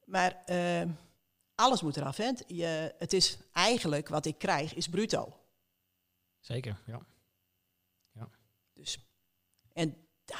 [0.04, 0.88] Maar eh,
[1.60, 2.16] alles moet eraf.
[2.16, 2.30] Hè.
[2.46, 5.36] Je, het is eigenlijk wat ik krijg, is bruto.
[6.40, 7.00] Zeker, ja.
[8.72, 8.98] Dus,
[9.72, 10.38] en ja,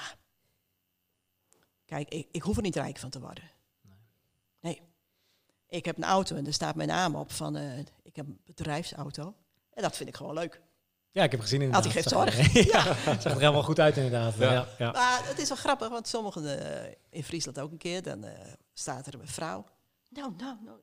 [1.85, 3.51] kijk, ik, ik hoef er niet rijk van te worden.
[4.61, 4.83] Nee.
[5.69, 8.41] Ik heb een auto en daar staat mijn naam op van, eh, ik heb een
[8.45, 9.35] bedrijfsauto.
[9.75, 10.61] En dat vind ik gewoon leuk.
[11.11, 11.85] Ja, ik heb gezien inderdaad.
[11.85, 12.55] Had hij geeft zorg.
[12.57, 14.35] er- ja, zag er helemaal goed uit inderdaad.
[14.37, 14.53] Ja.
[14.53, 14.69] Ja.
[14.79, 18.25] Ja, Maar het is wel grappig, want sommigen eh, in Friesland ook een keer, dan
[18.25, 19.67] eh, staat er een vrouw.
[20.09, 20.79] Nou, nou, nou.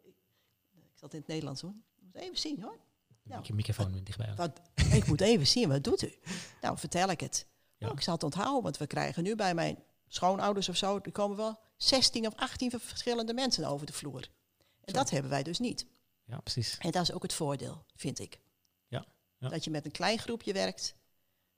[0.98, 1.74] Ik, zat in het Nederlands hoor.
[1.98, 2.80] Ik moet even zien hoor.
[3.28, 4.34] Een beetje microfoon dichtbij.
[4.36, 6.16] Wat, ik moet even zien, wat doet u?
[6.62, 7.46] Nou, vertel ik het.
[7.78, 7.88] Ja.
[7.88, 11.12] Oh, ik zal het onthouden, want we krijgen nu bij mijn schoonouders of zo, er
[11.12, 14.30] komen wel 16 of 18 verschillende mensen over de vloer.
[14.84, 15.86] En dat hebben wij dus niet.
[16.26, 16.78] Ja, precies.
[16.78, 18.40] En dat is ook het voordeel, vind ik.
[18.88, 19.06] Ja,
[19.38, 19.50] ja.
[19.50, 20.96] Dat je met een klein groepje werkt,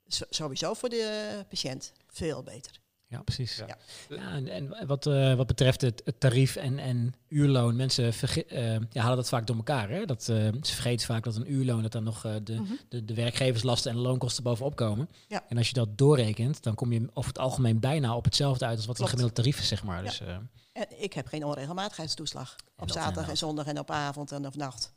[0.06, 2.79] so- sowieso voor de patiënt veel beter.
[3.10, 3.56] Ja, precies.
[3.56, 3.66] Ja.
[3.66, 3.76] Ja.
[4.16, 4.30] Ja.
[4.32, 8.04] en, en wat, eh, wat betreft het, het tarief en, en uurloon, mensen
[8.48, 9.88] eh, ja, halen dat vaak door elkaar.
[9.90, 10.04] Hè?
[10.04, 12.72] Dat, eh, ze vergeten vaak dat een uurloon, dat dan nog eh, de, Mhm.
[12.88, 15.08] de, de werkgeverslasten en de loonkosten bovenop komen.
[15.28, 15.44] Ja.
[15.48, 18.76] En als je dat doorrekent, dan kom je over het algemeen bijna op hetzelfde uit
[18.76, 19.20] als wat een Klopt.
[19.20, 20.02] gemiddeld tarief is, zeg maar.
[20.02, 20.36] Dus, eh,
[20.72, 22.56] En ik heb geen onregelmatigheidstoeslag.
[22.76, 24.92] Op zaterdag en zondag en op avond en op nacht.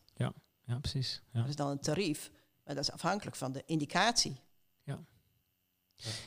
[0.65, 1.21] ja, precies.
[1.32, 1.39] Ja.
[1.39, 2.32] Dat is dan een tarief.
[2.63, 4.41] Maar dat is afhankelijk van de indicatie.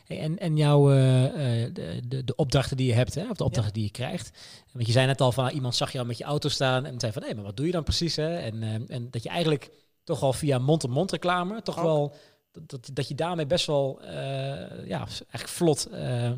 [0.05, 3.37] Hey, en en jouw eh, eh, de, de, de opdrachten die je hebt, hè, of
[3.37, 4.39] de opdrachten die je krijgt.
[4.73, 7.13] Want je zei net al van iemand zag jou met je auto staan en zei
[7.13, 8.17] van hé, maar wat doe je dan precies?
[8.17, 8.37] Hè?
[8.39, 9.71] En, eh, en dat je eigenlijk
[10.05, 11.85] toch al via mond-to-mond reclame, toch Ook.
[11.85, 12.15] wel
[12.51, 15.89] dat, dat, dat je daarmee best wel eh, ja, eigenlijk vlot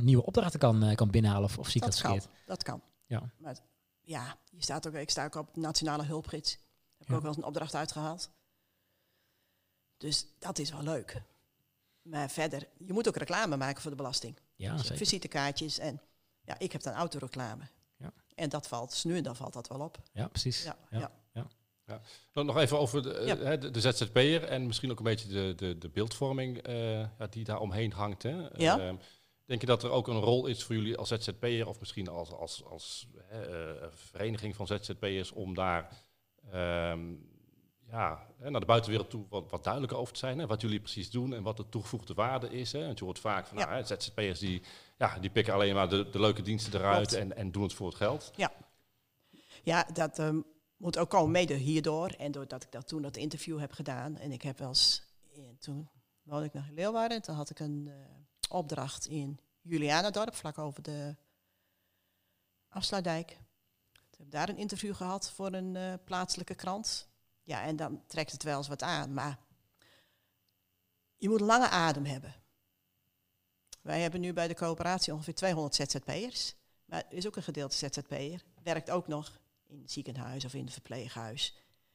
[0.01, 1.45] nieuwe opdrachten kan, kan binnenhalen.
[1.49, 2.11] Of, of zie ik dat, Dat kan.
[2.11, 2.35] verkeerd?
[2.47, 2.83] Dat kan.
[3.07, 3.31] Ja.
[3.39, 3.57] Maar
[4.03, 6.51] ja, je staat ook, ik sta ook op nationale hulpgids.
[6.53, 6.61] Heb
[7.01, 7.15] ik Ja.
[7.15, 8.31] ook wel eens een opdracht uitgehaald.
[9.97, 11.23] Dus dat is wel leuk.
[12.11, 14.39] Maar verder, je moet ook reclame maken voor de belasting.
[14.57, 14.97] Ja, Dus zeker.
[14.97, 16.01] visitekaartjes en
[16.41, 17.63] ja, ik heb dan autoreclame.
[17.97, 18.13] Ja.
[18.35, 19.99] En dat valt, dus nu en dan valt dat wel op.
[20.13, 20.63] Ja, precies.
[20.63, 21.13] Ja, Ja.
[21.33, 22.01] ja.
[22.33, 23.37] Nog nog even over de, Ja.
[23.37, 27.27] hè, de, de ZZP'er en misschien ook een beetje de, de, de beeldvorming eh, ja,
[27.31, 28.23] die daar omheen hangt.
[28.23, 28.49] Hè.
[28.57, 28.79] Ja.
[28.79, 28.97] Ehm,
[29.45, 32.33] denk je dat er ook een rol is voor jullie als ZZP'er of misschien als,
[32.33, 35.97] als, als hè, eh, vereniging van ZZP'ers om daar
[36.51, 37.15] ehm,
[37.91, 40.39] ja, naar de buitenwereld toe wat, wat duidelijker over te zijn.
[40.39, 42.73] Hè, wat jullie precies doen en wat de toegevoegde waarde is.
[42.73, 42.87] Hè.
[42.87, 43.69] Want je hoort vaak van Ja.
[43.69, 44.63] nou, ZZP'ers die,
[44.99, 47.87] ja, die pikken alleen maar de, de leuke diensten eruit en, en doen het voor
[47.87, 48.31] het geld.
[49.63, 50.41] Ja, dat, ehm,
[50.77, 52.09] moet ook komen mede hierdoor.
[52.09, 54.17] En doordat ik dat toen dat interview heb gedaan.
[54.17, 55.03] En ik heb wel eens,
[55.59, 55.89] toen
[56.23, 57.17] woonde ik nog in Leeuwarden.
[57.17, 57.95] En toen had ik een eh,
[58.57, 61.17] opdracht in Julianadorp, vlak over de
[62.69, 63.29] Afsluitdijk.
[63.29, 67.09] Toen heb ik daar een interview gehad voor een eh, plaatselijke krant.
[67.49, 69.15] Ja, en dan trekt het wel eens wat aan.
[69.15, 69.39] Maar
[71.17, 72.35] je moet lange adem hebben.
[73.81, 76.55] Wij hebben nu bij de coöperatie ongeveer 200 ZZP'ers.
[76.85, 78.43] Maar er is ook een gedeelte ZZP'er.
[78.63, 81.55] Werkt ook nog in het ziekenhuis of in het verpleeghuis.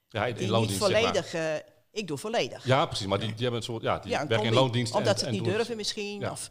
[0.10, 0.90] Ja, in, in Die zeg maar.
[0.90, 1.34] volledig...
[1.34, 1.56] eh,
[1.92, 2.66] ik doe volledig.
[2.66, 3.06] Ja, precies.
[3.06, 4.94] Maar die, die hebben een soort, ja, die Ja, werken in loondienst.
[4.94, 6.20] Omdat en, ze het niet durven misschien.
[6.20, 6.32] Ja.
[6.32, 6.50] Of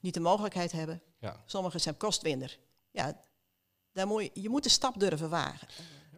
[0.00, 1.02] niet de mogelijkheid hebben.
[1.18, 1.42] Ja.
[1.46, 2.58] Sommigen zijn kostwinner.
[2.90, 3.20] Ja,
[3.92, 5.68] daar moet je, je moet de stap durven wagen.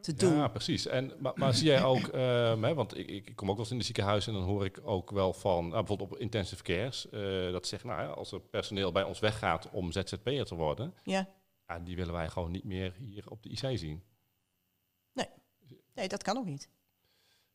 [0.00, 0.34] Te doen.
[0.34, 0.86] Ja, precies.
[0.86, 3.72] En, maar, maar zie jij ook, ehm, hè, want ik, ik kom ook wel eens
[3.72, 7.08] in de ziekenhuis en dan hoor ik ook wel van, nou, bijvoorbeeld op intensive cares,
[7.08, 10.54] eh, dat ze zeggen, nou ja, als er personeel bij ons weggaat om ZZP'er te
[10.54, 11.28] worden, Ja.
[11.66, 14.02] ja, die willen wij gewoon niet meer hier op de IC zien.
[15.94, 16.68] Nee, dat kan ook niet.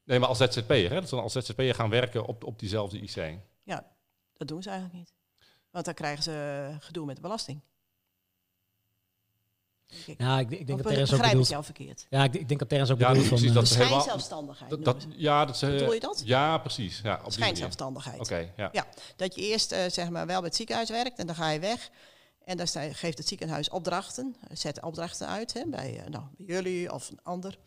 [0.04, 3.00] Nee, maar als ZZP'er, hè, dat ze dan als ZZP'er gaan werken op, op diezelfde
[3.00, 3.40] IC.
[4.38, 5.14] Dat doen ze eigenlijk niet.
[5.70, 7.62] Want dan krijgen ze gedoe met de belasting.
[10.06, 10.16] Ik.
[10.22, 11.48] Ja, ik, ik denk Of dat Terrence ook begrijp ik bedoelt...
[11.48, 12.06] jou verkeerd?
[12.10, 13.38] Ja, ik, ik denk dat Terrence ook Ja, bedoelt van...
[13.38, 16.22] precies, eh, dat helemaal- Schijnzelfstandigheid Dat, ja, dat ze, Bedoel je dat?
[16.26, 17.00] Ja, precies.
[17.04, 17.32] Ja, op.
[17.32, 18.20] Schijnzelfstandigheid.
[18.20, 18.70] Oké, ja.
[18.72, 18.86] Ja.
[19.16, 21.60] Dat je eerst eh, zeg maar wel bij het ziekenhuis werkt en dan ga je
[21.60, 21.90] weg.
[22.46, 26.56] En dan geeft het ziekenhuis opdrachten, eh, zet opdrachten uit hè, bij, eh, nou, bij
[26.56, 27.58] jullie of een ander.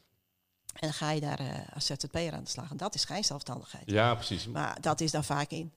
[0.66, 2.70] En dan ga je daar eh, als ZZP'er aan de slag.
[2.70, 3.90] En dat is schijnzelfstandigheid.
[3.90, 4.46] Ja, precies.
[4.46, 5.72] Maar dat is dan vaak in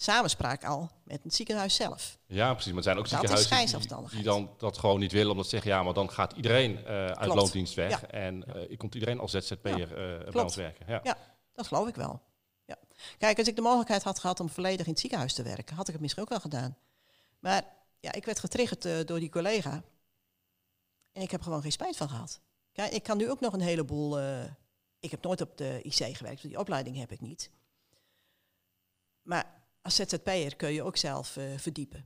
[0.00, 2.18] samenspraak al met het ziekenhuis zelf.
[2.26, 2.68] Ja, precies.
[2.68, 5.70] Maar er zijn ook Dat ziekenhuizen die, dan dat gewoon niet willen, omdat ze zeggen,
[5.70, 7.34] ja, maar dan gaat iedereen eh, uit Klopt.
[7.34, 8.00] loondienst weg.
[8.00, 8.06] Ja.
[8.08, 10.86] En ik komt iedereen als ZZP'er eh bij ons werken.
[10.88, 11.00] Ja.
[11.02, 11.16] Ja.
[11.52, 12.22] Dat geloof ik wel.
[12.64, 12.76] Ja.
[13.18, 15.86] Kijk, als ik de mogelijkheid had gehad om volledig in het ziekenhuis te werken, had
[15.86, 16.76] ik het misschien ook wel gedaan.
[17.38, 17.64] Maar
[18.00, 19.82] ja, ik werd getriggerd door die collega.
[21.12, 22.40] En ik heb gewoon geen spijt van gehad.
[22.72, 24.18] Kijk, ik kan nu ook nog een heleboel.
[25.00, 27.50] ik heb nooit op de IC gewerkt, want die opleiding heb ik niet.
[29.22, 29.57] Maar
[29.96, 31.98] als ZZP'er kun je ook zelf eh, verdiepen.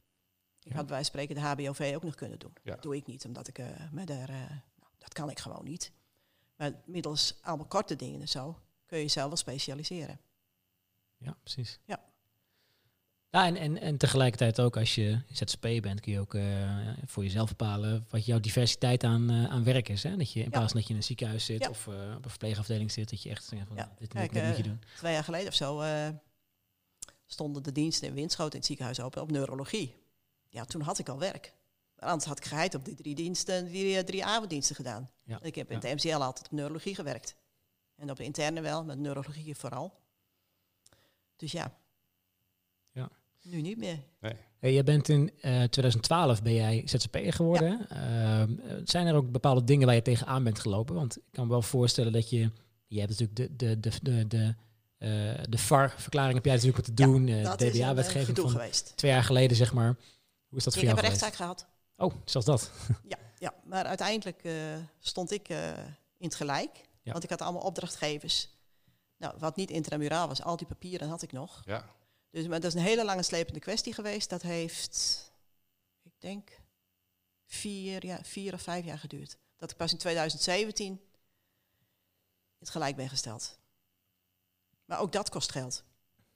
[0.62, 0.74] Ik Ja.
[0.76, 2.52] had bij wijze van spreken de HBOV ook nog kunnen doen.
[2.62, 2.70] Ja.
[2.72, 3.58] Dat doe ik niet, omdat ik
[3.90, 4.28] me daar.
[4.28, 4.36] eh,
[4.78, 5.92] nou, dat kan ik gewoon niet.
[6.56, 10.20] Maar middels allemaal korte dingen en zo kun je jezelf wel specialiseren.
[11.18, 11.78] Ja, precies.
[11.84, 12.00] Ja.
[13.30, 16.36] Ja, en, en, en tegelijkertijd ook als je ZZP bent, kun je ook
[17.06, 20.02] voor jezelf bepalen wat jouw diversiteit aan, aan werk is.
[20.02, 20.16] Hè?
[20.16, 20.50] Dat je in Ja.
[20.50, 21.68] plaats van dat je in een ziekenhuis zit Ja.
[21.70, 23.82] of op een verpleegafdeling zit, dat je echt zegt van Ja.
[23.98, 24.80] dit, moet- dit moet je doen.
[24.96, 25.80] Twee jaar geleden of zo
[27.32, 29.94] stonden de diensten in Winschoten in het ziekenhuis open op neurologie.
[30.48, 31.54] Ja, toen had ik al werk.
[31.98, 35.10] Maar Anders had ik geheid op die drie diensten, die eh, drie avonddiensten gedaan.
[35.24, 35.42] Ja.
[35.42, 35.88] Ik heb in Ja.
[35.88, 37.34] het MCL altijd op neurologie gewerkt.
[37.96, 39.92] En op de interne wel, met neurologie vooral.
[41.36, 41.76] Dus ja.
[42.90, 43.10] Ja.
[43.42, 43.98] Nu niet meer.
[44.58, 47.88] Hey, je bent in eh, 2012 ben jij ZZP'er geworden.
[47.88, 50.94] Ehm, eh, zijn er ook bepaalde dingen waar je tegenaan bent gelopen?
[50.94, 52.50] Want ik kan me wel voorstellen dat je...
[52.86, 54.48] Je hebt natuurlijk de, de, de, de, de, eh,
[55.48, 57.28] de VAR-verklaring heb jij natuurlijk moeten doen.
[57.28, 58.92] eh, dat de is een eh, DBA-wetgeving gedoe van geweest.
[58.96, 59.96] twee jaar geleden, zeg maar.
[60.48, 61.22] Hoe is dat voor ik heb jou een geweest?
[61.22, 61.66] rechtszaak gehad.
[61.96, 62.70] Oh, zelfs dat.
[63.08, 64.54] Ja, ja, maar uiteindelijk eh,
[64.98, 65.68] stond ik eh,
[66.16, 66.88] in het gelijk.
[67.02, 67.12] Ja.
[67.12, 68.48] Want ik had allemaal opdrachtgevers.
[69.16, 71.62] Nou, wat niet intramuraal was, al die papieren had ik nog.
[71.66, 71.84] Ja.
[72.30, 74.30] Dus maar dat is een hele lange slepende kwestie geweest.
[74.30, 75.32] Dat heeft,
[76.02, 76.50] ik denk,
[77.44, 79.36] vier, ja, vier of vijf jaar geduurd.
[79.56, 81.00] Dat ik pas in 2017 in
[82.58, 83.58] het gelijk ben gesteld.
[84.92, 85.84] Maar ook dat kost geld.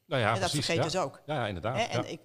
[0.07, 0.65] Nou ja, en dat precies.
[0.65, 0.91] vergeet ja.
[0.91, 1.23] dus ook.
[1.27, 1.77] Ja, ja, inderdaad.
[1.77, 2.09] Hè, en ja.
[2.09, 2.21] ik,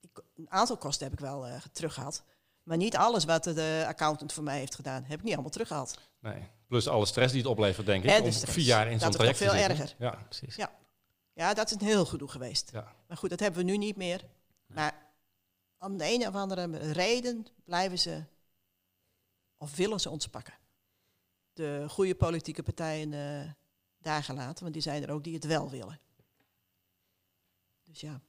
[0.00, 2.24] ik, een aantal kosten heb ik wel eh teruggehad.
[2.62, 5.98] Maar niet alles wat de accountant voor mij heeft gedaan, heb ik niet allemaal teruggehaald.
[6.18, 6.48] Nee.
[6.66, 8.10] Plus alle stress die het oplevert, denk ik.
[8.10, 8.52] En om stress.
[8.52, 9.78] vier jaar in zo'n is traject nog veel zitten.
[9.78, 9.96] erger.
[9.98, 10.24] Ja.
[10.28, 10.56] Precies.
[10.56, 10.70] Ja.
[11.32, 12.70] Ja, dat is een heel gedoe geweest.
[12.72, 12.92] Ja.
[13.08, 14.24] Maar goed, dat hebben we nu niet meer.
[14.66, 14.94] Maar
[15.78, 18.24] om de een of andere reden blijven ze,
[19.58, 20.54] of willen ze ons pakken.
[21.52, 23.50] De goede politieke partijen eh
[24.00, 26.00] daar gelaten, want die zijn er ook die het wel willen.
[27.84, 28.20] Dus ja.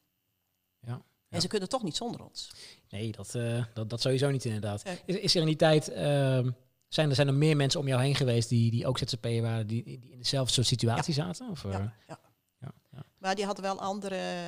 [0.80, 1.02] Ja.
[1.30, 2.52] En ze kunnen toch niet zonder ons.
[2.90, 4.84] Nee, dat, eh, dat, dat sowieso niet inderdaad.
[4.84, 4.96] Ja.
[5.06, 6.52] Is, is er in die tijd, ehm,
[6.88, 9.68] zijn, er, zijn er meer mensen om jou heen geweest die, die ook ZZP'er waren,
[9.68, 11.50] die, die in dezelfde soort situatie zaten?
[11.50, 12.20] Of, eh, Ja, ja.
[12.60, 13.06] ja, ja.
[13.18, 14.46] Maar die hadden wel andere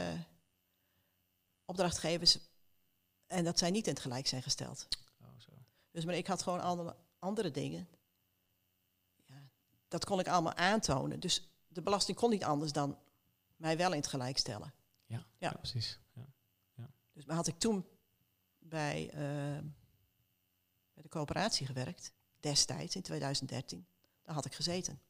[1.65, 2.39] opdrachtgevers.
[3.27, 4.87] En dat zij niet in het gelijk zijn gesteld.
[5.21, 5.51] Oh, zo.
[5.91, 7.87] Dus maar ik had gewoon andere, andere dingen.
[9.93, 11.19] Ja, dat kon ik allemaal aantonen.
[11.19, 12.97] Dus de belasting kon niet anders dan
[13.55, 14.73] mij wel in het gelijk stellen.
[15.05, 15.25] Ja, Ja.
[15.37, 15.99] ja, precies.
[16.13, 16.89] Ja.
[17.13, 17.85] Dus maar had ik toen
[18.59, 19.17] bij, eh,
[20.93, 23.85] bij de coöperatie gewerkt, destijds in 2013,
[24.23, 25.01] dan had ik gezeten.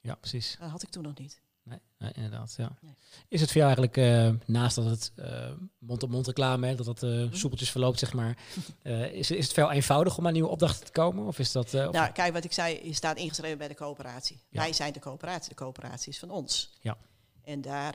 [0.00, 0.56] ja, precies.
[0.58, 1.40] Dat had ik toen nog niet.
[1.68, 2.54] Nee, nee, inderdaad.
[2.56, 2.76] Ja.
[2.80, 2.94] Nee.
[3.28, 7.32] Is het voor jou eigenlijk, eh, naast dat het eh, mond-op-mond reclame, dat dat eh,
[7.32, 8.38] soepeltjes verloopt, zeg maar,
[9.12, 11.26] is, is het veel eenvoudig om aan nieuwe opdrachten te komen?
[11.26, 11.74] Of is dat...
[11.74, 14.42] of- Nou, kijk wat ik zei, je staat ingeschreven bij de coöperatie.
[14.48, 14.60] Ja.
[14.60, 16.72] Wij zijn de coöperatie, de coöperatie is van ons.
[16.80, 16.96] Ja.
[17.42, 17.94] En daar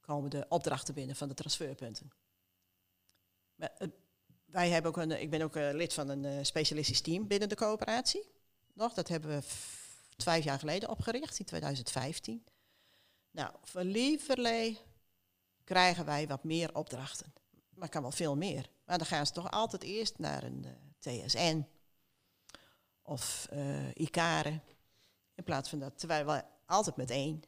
[0.00, 2.10] komen de opdrachten binnen van de transferpunten.
[3.54, 3.70] Maar,
[4.46, 7.54] wij hebben ook een, ik ben ook lid van een eh, specialistisch team binnen de
[7.54, 8.30] coöperatie.
[8.74, 9.42] Nog, dat hebben we
[10.16, 12.44] vijf jaar geleden opgericht, in 2015.
[13.30, 14.78] Nou, van lieverlee
[15.64, 17.32] krijgen wij wat meer opdrachten.
[17.74, 18.70] Maar kan wel veel meer.
[18.84, 21.66] Maar dan gaan ze toch altijd eerst naar een eh, TSN
[23.02, 24.60] of eh ICARE.
[25.34, 27.42] In plaats van dat, terwijl we altijd met één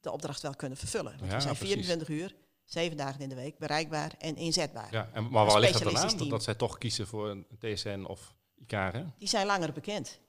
[0.00, 1.18] de opdracht wel kunnen vervullen.
[1.18, 1.74] Want Ja, we zijn precies.
[1.74, 4.92] 24 uur, zeven dagen in de week, bereikbaar en inzetbaar.
[4.92, 6.28] Ja, en, maar waar ligt het dan aan?
[6.28, 9.04] Dat, zij toch kiezen voor een TSN of IKAR, hè?
[9.18, 10.20] Die zijn langer bekend.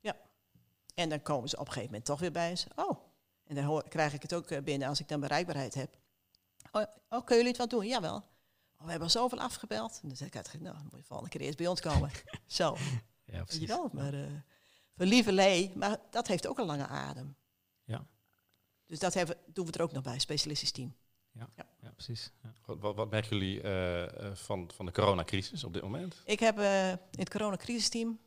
[0.00, 0.16] Ja.
[0.94, 2.66] En dan komen ze op een gegeven moment toch weer bij ons.
[2.76, 2.98] Oh,
[3.56, 5.98] en dan hoor, krijg ik het ook eh, binnen als ik dan bereikbaarheid heb.
[6.72, 7.86] Oh, oh kunnen jullie het wat doen?
[7.86, 8.16] Jawel.
[8.16, 9.98] Oh, we hebben al zoveel afgebeld.
[10.02, 12.10] En dan zeg ik altijd, nou, dan moet je volgende keer eerst bij ons komen.
[12.46, 12.76] Zo,
[13.24, 13.60] ja, precies.
[13.60, 13.90] je wel.
[13.92, 14.26] Maar uh,
[14.96, 17.36] voor lieverlee, maar dat heeft ook een lange adem.
[17.84, 18.06] Ja.
[18.86, 20.94] Dus dat hebben, doen we er ook nog bij, specialistisch team.
[21.82, 22.32] Ja, precies.
[22.42, 22.52] Ja.
[22.64, 26.22] Wat, wat, wat merken jullie eh, eh, van, van de coronacrisis op dit moment?
[26.24, 28.18] Ik heb eh, in het coronacrisisteam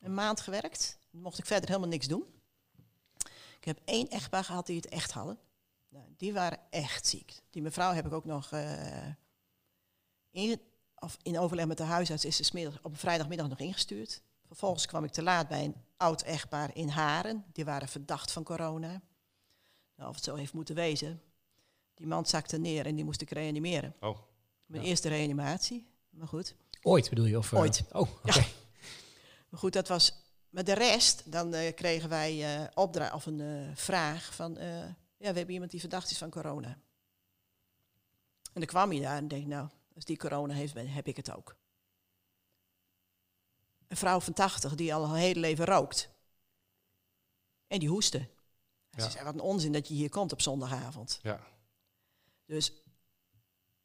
[0.00, 0.98] een maand gewerkt.
[1.10, 2.24] Dan mocht ik verder helemaal niks doen.
[3.60, 5.38] Ik heb één echtpaar gehad die het echt hadden.
[5.88, 7.40] Nou, die waren echt ziek.
[7.50, 9.06] Die mevrouw heb ik ook nog eh,
[10.30, 10.60] in,
[10.94, 14.22] of in overleg met de huisarts is ze middag, op een vrijdagmiddag nog ingestuurd.
[14.46, 17.44] Vervolgens kwam ik te laat bij een oud echtpaar in Haren.
[17.52, 19.02] Die waren verdacht van corona.
[19.94, 21.22] Nou, of het zo heeft moeten wezen.
[21.94, 23.94] Die man zakte neer en die moest ik reanimeren.
[24.00, 24.18] Oh,
[24.66, 24.88] Mijn Ja.
[24.88, 25.86] eerste reanimatie.
[26.10, 26.54] Maar goed.
[26.82, 27.38] Ooit bedoel je?
[27.38, 27.84] Of, eh, Ooit.
[27.92, 28.38] Oh, oké.
[28.38, 28.44] Ja.
[29.48, 30.19] Maar goed, dat was.
[30.50, 34.54] Maar de rest, dan eh, kregen wij eh opdracht of een eh, vraag van.
[34.54, 36.68] ja, we hebben iemand die verdacht is van corona.
[38.52, 41.36] En dan kwam hij daar en denk, nou, als die corona heeft, heb ik het
[41.36, 41.56] ook.
[43.88, 46.10] Een vrouw van 80 die al haar hele leven rookt.
[47.66, 48.28] En die hoestte.
[48.90, 49.04] Ja.
[49.04, 51.18] Ze zei, wat een onzin dat je hier komt op zondagavond.
[51.22, 51.40] ja.
[52.46, 52.72] Dus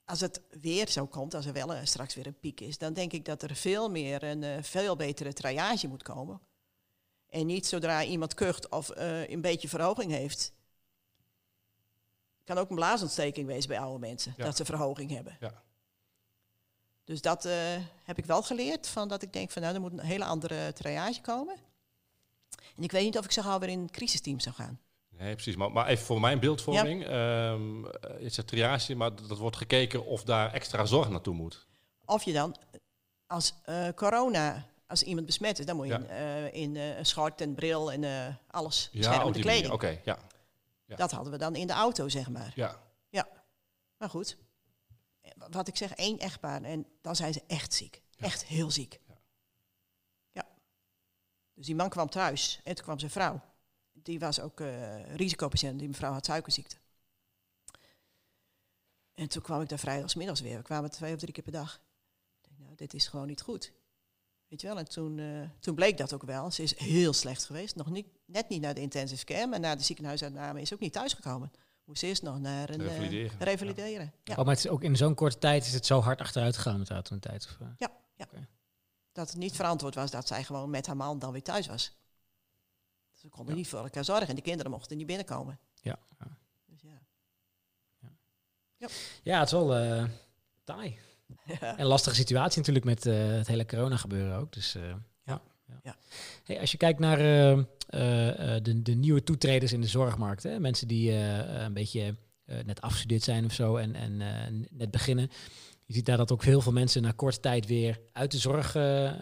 [0.05, 3.13] als het weer zo komt, als er wel straks weer een piek is, dan denk
[3.13, 6.41] ik dat er veel meer een veel betere triage moet komen.
[7.29, 10.53] En niet zodra iemand kucht of eh, een beetje verhoging heeft.
[12.43, 14.43] kan ook een blaasontsteking wezen bij oude mensen, Ja.
[14.43, 15.37] dat ze verhoging hebben.
[15.39, 15.63] Ja.
[17.03, 17.53] Dus dat eh,
[18.03, 20.73] heb ik wel geleerd, van dat ik denk van nou, er moet een hele andere
[20.73, 21.55] triage komen.
[22.75, 24.79] En ik weet niet of ik zo gauw weer in een crisisteam zou gaan.
[25.09, 25.55] Nee, precies.
[25.55, 27.05] Maar, maar even voor mijn beeldvorming.
[27.05, 31.67] ehm, eh, is het triage, maar dat wordt gekeken of daar extra zorg naartoe moet.
[32.05, 32.55] Of je dan,
[33.27, 33.53] als
[33.95, 35.97] corona, als iemand besmet is, dan moet je Ja.
[35.99, 39.73] in, eh, in een schort en bril en eh, alles Ja, die kleding.
[39.73, 40.19] Oké, ja.
[40.85, 40.95] ja.
[40.95, 42.51] Dat hadden we dan in de auto, zeg maar.
[42.55, 42.83] ja.
[43.97, 44.37] Maar goed,
[45.49, 48.01] wat ik zeg, één echtpaar en dan zijn ze echt ziek.
[48.09, 48.25] Ja.
[48.25, 48.99] Echt heel ziek.
[49.07, 49.17] Ja.
[50.31, 50.47] Ja.
[51.53, 53.41] Dus die man kwam thuis en toen kwam zijn vrouw.
[53.93, 54.59] Die was ook
[55.15, 56.75] risicopatiënt, die mevrouw had suikerziekte.
[59.13, 60.57] En toen kwam ik daar vrijdagsmiddags weer.
[60.57, 61.81] We kwamen twee of drie keer per dag.
[62.41, 63.71] Ik denk, nou, dit is gewoon niet goed.
[64.47, 66.51] Weet je wel, en toen, eh, toen bleek dat ook wel.
[66.51, 67.75] Ze is heel slecht geweest.
[67.75, 70.79] Nog niet, net niet naar de intensive care, maar na de ziekenhuisuitname is ze ook
[70.79, 71.51] niet thuisgekomen.
[71.83, 72.81] Moest eerst nog naar een...
[72.81, 73.39] eh, Revalideren.
[73.39, 74.13] revalideren.
[74.23, 74.31] Ja.
[74.35, 76.79] Oh, maar het is ook in zo'n korte tijd is het zo hard achteruit gegaan
[76.79, 77.45] met haar toen de tijd.
[77.45, 77.87] Of, eh?
[79.11, 81.95] Dat het niet verantwoord was dat zij gewoon met haar man dan weer thuis was.
[83.11, 83.59] Ze konden Ja.
[83.59, 85.59] niet voor elkaar zorgen en de kinderen mochten niet binnenkomen.
[85.81, 86.37] Ja, ja.
[86.65, 86.81] Dus
[88.77, 88.87] ja.
[89.23, 90.05] ja, het is wel eh
[91.59, 91.73] taai.
[91.73, 94.53] En een lastige situatie natuurlijk met eh, het hele corona gebeuren ook.
[94.53, 94.81] Dus, eh,
[95.25, 95.41] ja.
[95.67, 95.79] Ja.
[95.83, 95.95] Ja.
[96.43, 97.63] Hey, als je kijkt naar eh,
[98.63, 103.45] de, de nieuwe toetreders in de zorgmarkt, hè, mensen die een beetje net afgestudeerd zijn
[103.45, 104.17] of zo en, en
[104.69, 105.29] net beginnen.
[105.85, 108.71] Je ziet daar dat ook heel veel mensen na korte tijd weer uit de zorg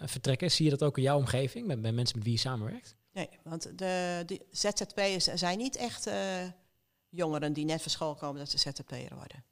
[0.04, 0.50] vertrekken.
[0.50, 2.96] Zie je dat ook in jouw omgeving, met, met mensen met wie je samenwerkt?
[3.12, 6.10] Nee, want de, de ZZP'ers zijn niet echt
[7.08, 9.44] jongeren die net van school komen dat ze ZZP'er worden.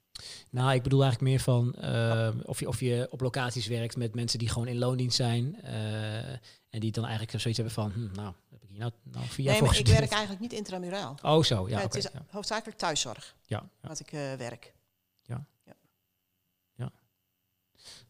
[0.49, 4.15] Nou, ik bedoel eigenlijk meer van eh, of, je, of je op locaties werkt met
[4.15, 5.61] mensen die gewoon in loondienst zijn.
[5.61, 6.31] eh,
[6.69, 9.45] en die dan eigenlijk zoiets hebben van, hm, nou, heb ik hier nou, nou vier
[9.45, 11.17] jaar Nee, voor maar ik werk eigenlijk niet intramuraal.
[11.21, 11.83] Oh, zo, ja, Ja, oké.
[11.83, 13.87] het is ja, hoofdzakelijk thuiszorg ja, ja.
[13.87, 14.73] wat ik eh, werk.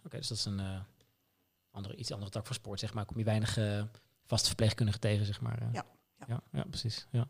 [0.05, 0.61] Oké, dus dat is een
[1.71, 3.05] andere, iets andere tak van sport, zeg maar.
[3.05, 3.57] Kom je weinig
[4.25, 5.61] vaste verpleegkundigen tegen, zeg maar.
[5.61, 5.67] eh.
[5.73, 5.85] Ja,
[6.19, 6.25] ja.
[6.27, 7.07] ja, ja, precies.
[7.11, 7.27] Ja.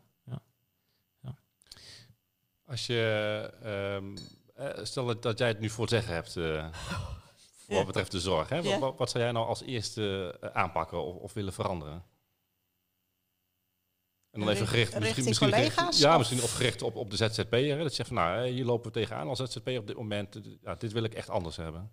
[2.66, 4.16] Als je, ehm,
[4.54, 6.68] eh, stel dat, jij het nu voor het zeggen hebt, eh,
[7.56, 8.48] voor wat betreft de zorg.
[8.48, 8.58] Hè?
[8.58, 8.78] Ja.
[8.78, 12.04] Wat, wat zou jij nou als eerste eh, aanpakken of, of willen veranderen?
[14.30, 17.78] En dan even gericht, misschien, misschien collega's, ja, misschien of gericht op, op de ZZP'er.
[17.78, 20.40] Dat je zegt van, nou, hier lopen we tegenaan als ZZP'er op dit moment.
[20.62, 21.92] Ja, dit wil ik echt anders hebben.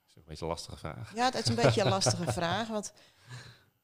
[0.00, 1.14] Dat is een beetje een lastige vraag.
[1.14, 2.68] Ja, dat is een beetje een lastige vraag.
[2.68, 2.92] Want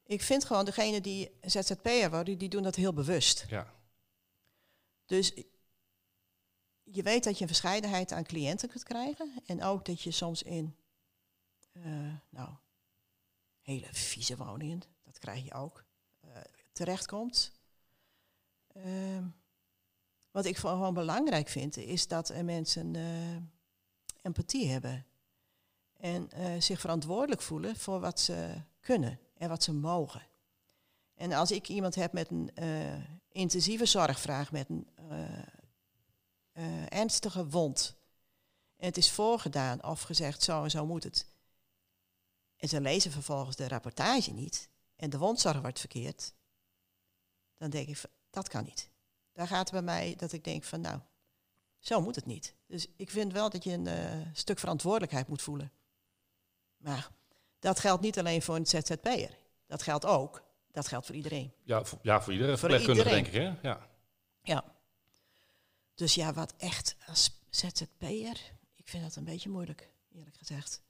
[0.07, 3.45] ik vind gewoon, degene die ZZP'er worden, die doen dat heel bewust.
[3.49, 3.73] Ja,
[5.05, 5.33] Dus
[6.83, 9.31] je weet dat je een verscheidenheid aan cliënten kunt krijgen.
[9.45, 10.75] En ook dat je soms in,
[11.71, 12.49] eh, nou,
[13.61, 15.83] hele vieze woningen, dat krijg je ook,
[16.19, 16.29] eh,
[16.71, 17.51] terechtkomt.
[18.67, 19.27] Ehm,
[20.31, 23.37] wat ik gewoon belangrijk vind, is dat er mensen eh,
[24.21, 25.05] empathie hebben.
[25.97, 26.29] En
[26.61, 30.27] zich verantwoordelijk voelen voor wat ze kunnen en wat ze mogen.
[31.15, 35.39] En als ik iemand heb met een eh, intensieve zorgvraag, met een eh,
[36.51, 37.95] eh, ernstige wond,
[38.75, 41.27] en het is voorgedaan of gezegd zo en zo moet het,
[42.55, 46.33] en ze lezen vervolgens de rapportage niet, en de wondzorg wordt verkeerd,
[47.57, 48.89] dan denk ik, dat kan niet.
[49.33, 50.99] Daar gaat het bij mij dat ik denk van, nou,
[51.79, 52.55] zo moet het niet.
[52.67, 55.71] Dus ik vind wel dat je een stuk verantwoordelijkheid moet voelen.
[56.77, 57.11] Maar
[57.59, 59.37] dat geldt niet alleen voor een ZZP'er.
[59.67, 61.53] Dat geldt ook, dat geldt voor iedereen.
[61.63, 63.33] ja, voor, ja, voor iedere verpleegkundige denk ik.
[63.33, 63.53] Hè?
[63.61, 63.87] Ja.
[64.41, 64.63] Ja.
[65.95, 70.81] Dus ja, wat echt als ZZP'er, ik vind dat een beetje moeilijk, eerlijk gezegd.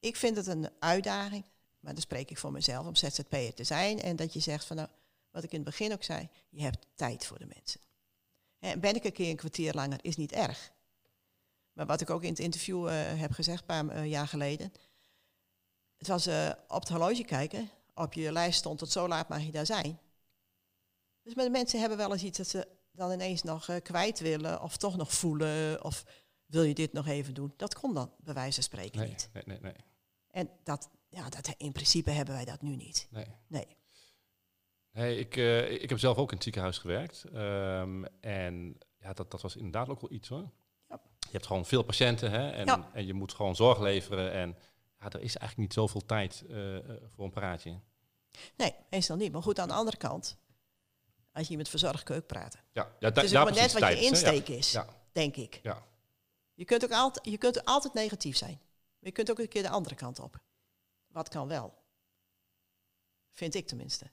[0.00, 1.44] Ik vind het een uitdaging,
[1.80, 4.00] maar dan spreek ik voor mezelf om ZZP'er te zijn.
[4.00, 4.88] En dat je zegt van nou,
[5.30, 7.80] wat ik in het begin ook zei, je hebt tijd voor de mensen.
[8.58, 10.72] En ben ik een keer een kwartier langer, is niet erg.
[11.72, 14.72] Maar wat ik ook in het interview eh, heb gezegd, een paar eh, jaar geleden.
[15.98, 19.42] Het was eh, op het horloge kijken, op je lijst stond tot zo laat mag
[19.42, 19.98] je daar zijn.
[21.22, 24.20] Dus maar de mensen hebben wel eens iets dat ze dan ineens nog eh, kwijt
[24.20, 26.04] willen of toch nog voelen of
[26.46, 27.52] wil je dit nog even doen.
[27.56, 29.30] Dat kon dan bij wijze van spreken Nee, niet.
[29.32, 29.74] nee, nee, nee,
[30.30, 33.08] En dat, ja, dat, in principe hebben wij dat nu niet.
[33.10, 33.26] nee.
[33.46, 33.76] Nee.
[34.92, 37.24] Nee, ik, eh, ik heb zelf ook in het ziekenhuis gewerkt.
[37.24, 40.50] Ehm, en ja, dat, dat was inderdaad ook wel iets hoor.
[40.88, 41.00] Ja.
[41.20, 42.90] Je hebt gewoon veel patiënten hè, en, Ja.
[42.92, 44.32] en je moet gewoon zorg leveren.
[44.32, 44.56] En
[45.00, 47.80] ja, er is eigenlijk niet zoveel tijd eh, eh, voor een praatje.
[48.56, 49.32] Nee, meestal niet.
[49.32, 50.36] Maar goed, aan de andere kant,
[51.32, 52.60] als je met verzorgd kun je ook praten.
[52.72, 55.36] Ja, ja, da- Het is ook maar net wat je tijd insteek is, Ja, denk
[55.36, 55.60] ik.
[55.62, 55.86] ja,
[56.54, 58.58] Je kunt, ook altijd, je kunt altijd negatief zijn.
[58.98, 60.40] Maar je kunt ook een keer de andere kant op.
[61.06, 61.74] Wat kan wel?
[63.32, 64.10] Vind ik tenminste.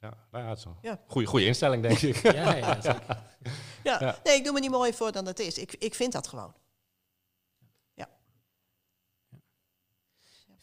[0.00, 1.00] ja, nou ja, een Ja.
[1.06, 2.16] goede, goede instelling denk ik.
[2.32, 2.78] Ja, ja.
[3.82, 4.18] Ja, Ja.
[4.24, 5.58] nee, ik doe me niet mooier voor dan het is.
[5.58, 6.54] Ik, ik vind dat gewoon.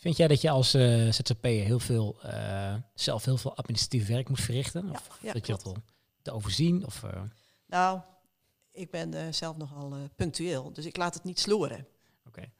[0.05, 4.29] Vind jij dat je als eh ZZP'er heel veel, eh, zelf heel veel administratief werk
[4.29, 4.89] moet verrichten?
[4.89, 5.75] Of ja, dat je dat wel
[6.21, 6.85] te overzien?
[6.85, 7.21] Of, eh,
[7.65, 8.01] Nou,
[8.71, 11.87] ik ben zelf nogal punctueel, dus ik laat het niet sloeren.
[12.27, 12.51] Oké.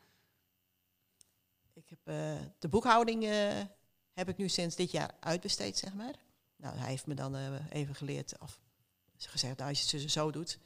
[1.74, 2.00] Ik heb
[2.60, 3.24] de boekhouding
[4.14, 6.14] heb ik nu sinds dit jaar uitbesteed, zeg maar.
[6.56, 7.36] Nou, hij heeft me dan
[7.70, 8.60] even geleerd, of
[9.18, 10.60] gezegd, nou, als je het zo, doet.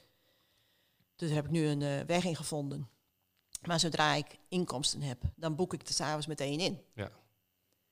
[1.15, 2.89] Dus daar heb ik nu een weg in gevonden.
[3.59, 6.81] Maar zodra ik inkomsten heb, dan boek ik het s'avonds meteen in.
[6.93, 7.11] Ja.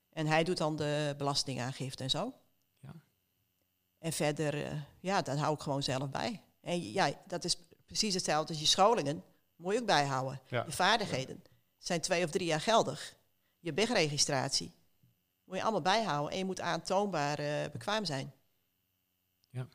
[0.09, 2.33] En hij doet dan de belastingaangifte en zo.
[2.79, 2.93] Ja.
[3.97, 6.43] En verder, eh, ja, dat hou ik gewoon zelf bij.
[6.61, 9.23] En ja, dat is precies hetzelfde als je scholingen.
[9.55, 10.41] Moet je ook bijhouden.
[10.47, 10.63] Ja.
[10.65, 11.43] Je vaardigheden
[11.77, 13.15] zijn twee of drie jaar geldig.
[13.59, 14.73] Je BIG-registratie
[15.43, 16.31] moet je allemaal bijhouden.
[16.31, 18.33] En je moet aantoonbaar eh, bekwaam zijn.
[19.49, 19.67] Ja.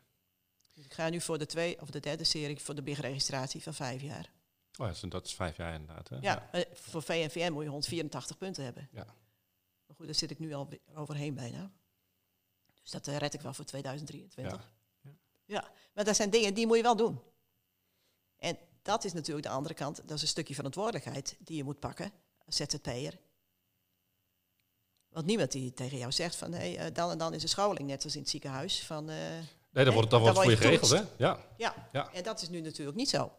[0.75, 3.75] Dus ik ga nu voor de twee of de derde serie voor de BIG-registratie van
[3.75, 4.31] vijf jaar.
[4.79, 6.09] Oh, ja, dat is vijf jaar inderdaad.
[6.09, 6.17] Hè?
[6.21, 8.89] Ja, eh, voor VNVN moet je 184 punten hebben.
[8.93, 9.05] Ja.
[9.87, 11.73] Maar goed, daar zit ik nu al overheen bijna.
[12.83, 14.55] Dus dat eh, red ik wel voor 2023.
[14.55, 14.71] Ja.
[15.45, 15.71] Ja.
[15.95, 17.21] maar dat zijn dingen die moet je wel doen.
[18.37, 19.97] En dat is natuurlijk de andere kant.
[19.97, 22.13] Dat is een stukje verantwoordelijkheid die je moet pakken
[22.45, 23.19] als ZZP'er.
[25.09, 27.89] Want niemand die tegen jou zegt van hey, eh, dan en dan is een scholing,
[27.89, 28.83] net als in het ziekenhuis.
[28.83, 29.17] Van, eh,
[29.71, 31.03] Nee, dat wordt, dat dan wordt voor je geregeld, hè?
[31.17, 31.89] Ja, ja.
[31.93, 32.13] Ja.
[32.13, 33.33] en dat is nu natuurlijk niet zo.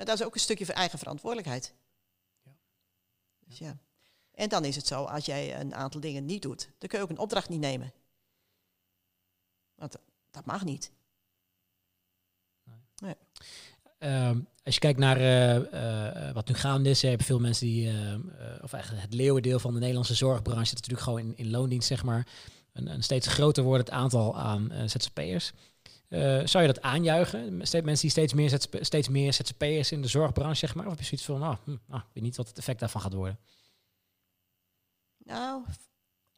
[0.00, 1.74] Maar dat is ook een stukje van eigen verantwoordelijkheid.
[2.42, 2.52] Ja.
[3.46, 3.78] Dus ja.
[4.34, 7.04] En dan is het zo, als jij een aantal dingen niet doet, dan kun je
[7.04, 7.92] ook een opdracht niet nemen.
[9.74, 9.96] Want
[10.30, 10.92] dat mag niet.
[13.98, 17.88] Ehm, als je kijkt naar eh, eh, wat nu gaande is, hebben veel mensen die,
[17.88, 18.20] eh, eh,
[18.62, 22.02] of eigenlijk het leeuwendeel van de Nederlandse zorgbranche, zit natuurlijk gewoon in, in loondienst, zeg
[22.02, 22.26] maar.
[22.72, 25.52] Een, een steeds groter wordt het aantal aan eh, ZZP'ers.
[26.10, 27.56] Eh, zou je dat aanjuichen?
[27.56, 30.84] Mensen die steeds meer, ZZP steeds meer ZZP'ers in de zorgbranche, zeg maar?
[30.84, 33.00] Of heb je zoiets van, nou, hm, nou, ik weet niet wat het effect daarvan
[33.00, 33.38] gaat worden?
[35.16, 35.64] Nou,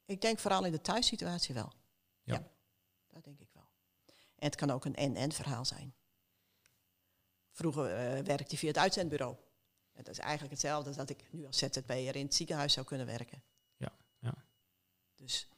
[0.05, 1.73] ik denk vooral in de thuissituatie wel.
[2.23, 2.35] Ja.
[2.35, 2.51] Ja,
[3.09, 3.69] dat denk ik wel.
[4.37, 5.95] En het kan ook een en-en verhaal zijn.
[7.51, 9.37] Vroeger eh, werkte je via het uitzendbureau.
[9.93, 12.87] En dat is eigenlijk hetzelfde als dat ik nu als ZZP'er in het ziekenhuis zou
[12.87, 13.43] kunnen werken.
[13.77, 14.35] Ja, ja.
[15.15, 15.49] Dus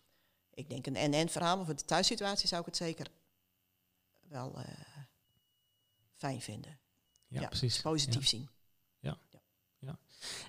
[0.50, 3.10] ik denk een en-en verhaal, maar voor de thuissituatie zou ik het zeker
[4.28, 4.68] wel eh,
[6.14, 6.78] fijn vinden.
[7.28, 7.80] Ja, Ja, precies.
[7.80, 8.26] Positief Ja.
[8.28, 8.48] zien.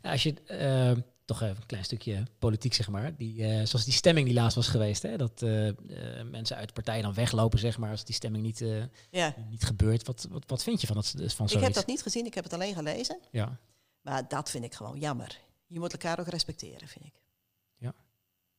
[0.02, 0.92] Ja, als je eh,
[1.26, 4.56] toch even een klein stukje politiek zeg maar, die, eh, zoals die stemming die laatst
[4.56, 5.72] was geweest, hè, dat eh,
[6.24, 8.64] mensen uit de partij dan weglopen zeg maar als die stemming niet,
[9.12, 10.06] Ja, niet gebeurt.
[10.08, 12.44] Wat, wat, wat vind je van dat van ik heb dat niet gezien, ik heb
[12.44, 13.20] het alleen gelezen.
[13.32, 13.60] Ja,
[14.02, 15.40] Maar dat vind ik gewoon jammer.
[15.68, 17.14] Je moet elkaar ook respecteren, vind ik.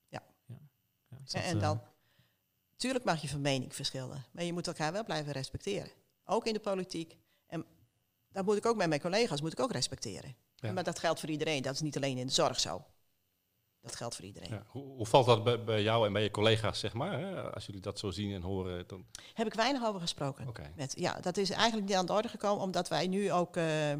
[0.08, 0.22] ja,
[1.24, 1.82] is dat, en dan,
[2.76, 5.90] tuurlijk mag je van mening verschillen, maar je moet elkaar wel blijven respecteren.
[6.24, 7.16] Ook in de politiek.
[7.46, 7.64] En
[8.32, 10.36] dat moet ik ook met mijn collega's moet ik ook respecteren.
[10.54, 10.72] Ja.
[10.72, 11.62] Maar dat geldt voor iedereen.
[11.62, 12.84] Dat is niet alleen in de zorg zo.
[13.80, 14.50] Dat geldt voor iedereen.
[14.50, 14.62] Ja.
[14.66, 17.18] Hoe, hoe valt dat bij, bij jou en bij je collega's, zeg maar?
[17.20, 17.52] Hè?
[17.52, 19.06] Als jullie dat zo zien en horen, dan...
[19.34, 20.72] Heb ik weinig over gesproken.
[20.76, 23.92] Met, ja, dat is eigenlijk niet aan de orde gekomen, omdat wij nu ook eh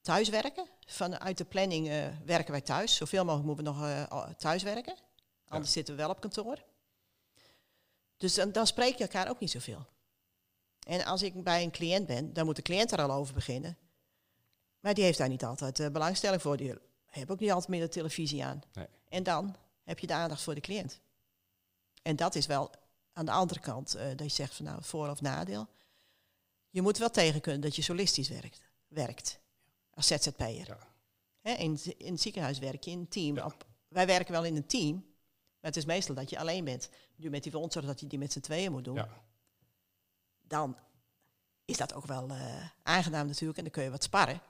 [0.00, 0.68] thuis werken.
[0.86, 2.96] Vanuit de planning eh, werken wij thuis.
[2.96, 4.96] Zoveel mogelijk moeten we nog al- thuis werken.
[5.48, 6.64] Anders zitten we wel op kantoor.
[8.18, 9.86] Dus dan, dan spreek je elkaar ook niet zoveel.
[10.86, 13.78] En als ik bij een cliënt ben, dan moet de cliënt er al over beginnen.
[14.80, 16.56] Maar die heeft daar niet altijd eh, belangstelling voor.
[16.56, 16.74] Die
[17.06, 18.60] heeft ook niet altijd meer de televisie aan.
[18.72, 18.86] Nee.
[19.08, 21.00] En dan heb je de aandacht voor de cliënt.
[22.02, 22.70] En dat is wel
[23.12, 25.66] aan de andere kant, eh, dat je zegt van nou, voor- of nadeel.
[26.70, 29.38] Je moet wel tegen kunnen dat je solistisch werkt, werkt
[29.90, 30.78] als ZZP'er.
[31.42, 31.56] Ja.
[31.56, 33.36] In, het- in het ziekenhuis werk je in een team.
[33.36, 33.44] Ja.
[33.44, 35.07] Op- wij werken wel in een team,
[35.60, 36.88] maar het is meestal dat je alleen bent.
[37.16, 38.94] Nu met die wondzorg dat je die met z'n tweeën moet doen.
[38.94, 39.08] Ja.
[40.46, 40.76] Dan
[41.64, 44.40] is dat ook wel eh, aangenaam natuurlijk en dan kun je wat sparren.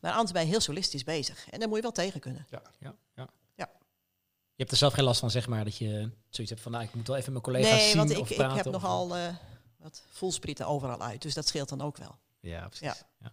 [0.00, 1.50] Maar anders ben je heel solistisch bezig.
[1.50, 2.46] En dan moet je wel tegen kunnen.
[2.50, 2.94] ja, ja.
[3.14, 3.28] Ja.
[4.54, 6.84] Je hebt er zelf geen last van, zeg maar, dat je zoiets hebt van, nou,
[6.84, 8.56] ik moet wel even mijn collega's nee, zien want of ik, ik praten.
[8.56, 9.34] heb of- nogal eh,
[9.76, 11.22] wat voelsprieten overal uit.
[11.22, 12.18] Dus dat scheelt dan ook wel.
[12.40, 13.02] Ja, precies.
[13.18, 13.32] Ja.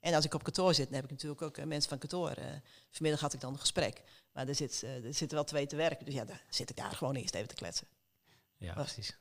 [0.00, 2.30] En als ik op kantoor zit, dan heb ik natuurlijk ook eh, mensen van kantoor.
[2.30, 2.44] eh,
[2.90, 4.02] vanmiddag had ik dan een gesprek.
[4.40, 6.04] Maar er, zit, eh, er zitten wel twee te werken.
[6.04, 7.86] Dus ja, daar zit ik daar gewoon eerst even te kletsen.
[8.56, 9.18] Ja, precies.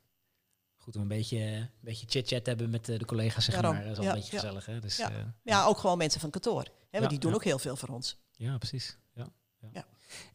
[0.78, 3.74] Goed om een beetje, een beetje chit-chat te hebben met eh, de collega's, zeg Daarom.
[3.74, 3.84] maar.
[3.84, 4.42] Dat is wel Ja, een beetje ja.
[4.42, 4.80] gezellig, hè?
[4.80, 5.10] Dus, Ja.
[5.12, 6.64] eh, Ja, ook gewoon mensen van kantoor.
[6.64, 7.36] Hè, want Ja, die doen ja.
[7.36, 8.18] ook heel veel voor ons.
[8.32, 8.98] Ja, precies.
[9.14, 9.28] Ja.
[9.62, 9.70] Ja.
[9.74, 9.86] Ja.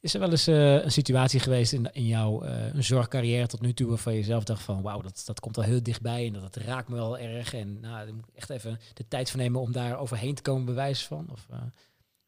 [0.01, 2.43] Is er wel eens een situatie geweest in, in jouw
[2.75, 5.83] zorgcarrière tot nu toe waarvan je zelf dacht van wauw, dat, dat komt wel heel
[5.83, 8.81] dichtbij en dat, dat raakt me wel erg en nou, daar moet ik echt even
[8.95, 11.29] de tijd voor nemen om daar overheen te komen bewijs van?
[11.31, 11.47] Of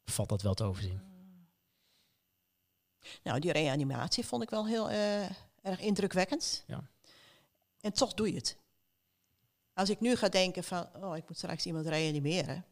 [0.05, 1.01] valt dat wel te overzien?
[3.23, 5.23] Nou, die reanimatie vond ik wel heel eh,
[5.61, 6.63] erg indrukwekkend.
[6.67, 6.89] Ja.
[7.81, 8.57] En toch doe je het.
[9.73, 12.65] Als ik nu ga denken van, oh, ik moet straks iemand reanimeren,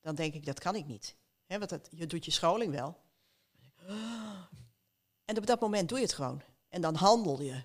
[0.00, 1.16] dan denk ik, dat kan ik niet.
[1.46, 3.00] Hè, want dat, je doet je scholing wel.
[5.24, 6.42] En op dat moment doe je het gewoon.
[6.68, 7.62] En dan handel je.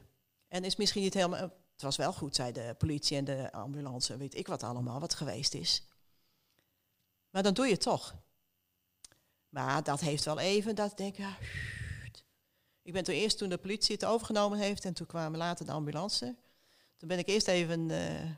[0.47, 1.39] En is misschien niet helemaal...
[1.71, 5.13] Het was wel goed, zei de politie en de ambulance, weet ik wat allemaal, wat
[5.13, 5.83] geweest is.
[7.29, 8.15] Maar dan doe je het toch.
[9.49, 11.37] Maar dat heeft wel even, dat ik denk, ja,
[12.85, 15.71] ik ben toen eerst toen de politie het overgenomen heeft en toen kwamen later de
[15.71, 16.35] ambulance.
[16.97, 18.29] Toen ben ik eerst even eh,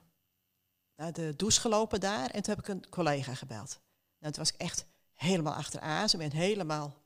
[0.95, 3.79] naar de douche gelopen daar en toen heb ik een collega gebeld.
[4.19, 6.09] Nou, toen was ik echt helemaal achteraan.
[6.09, 7.03] Ze ben helemaal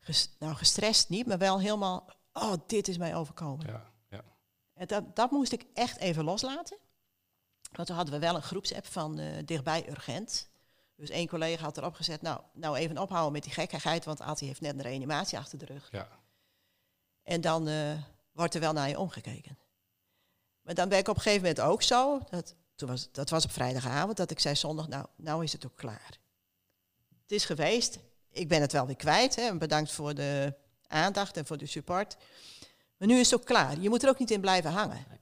[0.00, 3.66] ges- nou, gestrest niet, maar wel helemaal, oh, dit is mij overkomen.
[3.66, 4.24] Ja, ja.
[4.74, 6.78] En dat, dat moest ik echt even loslaten.
[7.72, 10.50] Want toen hadden we wel een groepsapp van eh, dichtbij urgent.
[11.02, 14.46] Dus één collega had erop gezet, nou, nou even ophouden met die gekkigheid, want Ati
[14.46, 15.88] heeft net een reanimatie achter de rug.
[15.90, 16.08] ja.
[17.22, 17.92] En dan eh,
[18.32, 19.58] wordt er wel naar je omgekeken.
[20.62, 23.44] Maar dan ben ik op een gegeven moment ook zo, dat, toen was, dat was
[23.44, 26.18] op vrijdagavond, dat ik zei zondag, nou, nou is het ook klaar.
[27.22, 27.98] Het is geweest,
[28.30, 30.54] ik ben het wel weer kwijt, hè, en bedankt voor de
[30.86, 32.16] aandacht en voor de support.
[32.96, 35.04] Maar nu is het ook klaar, je moet er ook niet in blijven hangen.
[35.08, 35.20] Nee.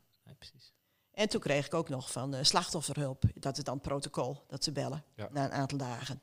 [1.21, 4.73] En toen kreeg ik ook nog van eh, slachtofferhulp, dat is dan protocol, dat ze
[4.73, 5.29] bellen Ja.
[5.33, 6.23] na een aantal dagen.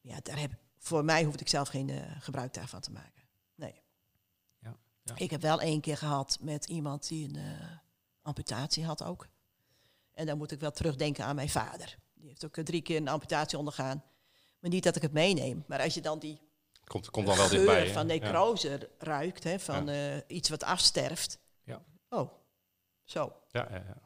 [0.00, 3.22] Ja, daar heb, voor mij hoefde ik zelf geen eh, gebruik daarvan te maken.
[3.54, 3.82] Nee.
[4.58, 5.14] Ja, ja.
[5.16, 7.76] Ik heb wel één keer gehad met iemand die een eh,
[8.22, 9.28] amputatie had ook.
[10.12, 11.98] En dan moet ik wel terugdenken aan mijn vader.
[12.14, 14.04] Die heeft ook drie keer een amputatie ondergaan.
[14.60, 15.64] Maar niet dat ik het meeneem.
[15.66, 16.40] Maar als je dan die
[16.84, 17.92] Komt, komt dan wel geur dichtbij.
[17.92, 19.90] van necrose ruikt, hè, van
[20.26, 21.38] iets wat afsterft.
[21.64, 21.84] Ja.
[22.08, 22.32] Oh,
[23.04, 23.32] zo.
[23.50, 24.04] Ja, ja, ja.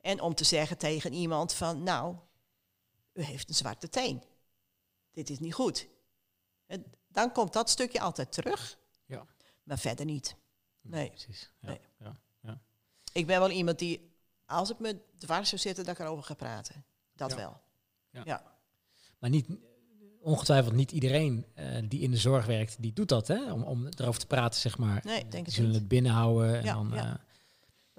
[0.00, 2.16] En om te zeggen tegen iemand van, nou,
[3.12, 4.22] u heeft een zwarte teen.
[5.12, 5.88] Dit is niet goed.
[6.66, 8.78] En dan komt dat stukje altijd terug.
[9.06, 9.26] Ja.
[9.62, 10.36] Maar verder niet.
[10.80, 11.08] Nee.
[11.08, 11.52] Precies.
[11.60, 11.68] Ja.
[11.68, 11.80] Nee.
[12.42, 12.60] Ja.
[13.12, 14.12] Ik ben wel iemand die,
[14.46, 16.84] als het me dwars zou zitten, dat ik erover ga praten.
[17.14, 17.36] Dat Ja.
[17.36, 17.60] wel.
[18.10, 18.22] Ja.
[18.24, 18.58] Ja.
[19.18, 19.46] Maar niet,
[20.20, 23.52] ongetwijfeld niet iedereen eh, die in de zorg werkt, die doet dat, hè?
[23.52, 25.00] Om, om erover te praten, zeg maar.
[25.04, 25.78] Nee, denk het zullen niet.
[25.78, 26.90] het binnenhouden en Ja, dan...
[26.94, 27.20] ja.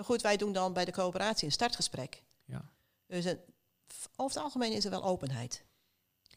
[0.02, 2.24] Maar goed, wij doen dan bij de coöperatie een startgesprek.
[2.45, 2.70] Ja.
[3.08, 3.39] Dus het,
[4.16, 5.64] over het algemeen is er wel openheid.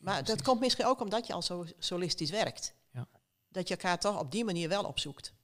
[0.00, 2.74] Maar dat komt misschien ook omdat je al zo solistisch werkt.
[2.90, 3.08] Ja.
[3.48, 5.34] Dat je elkaar toch op die manier wel opzoekt.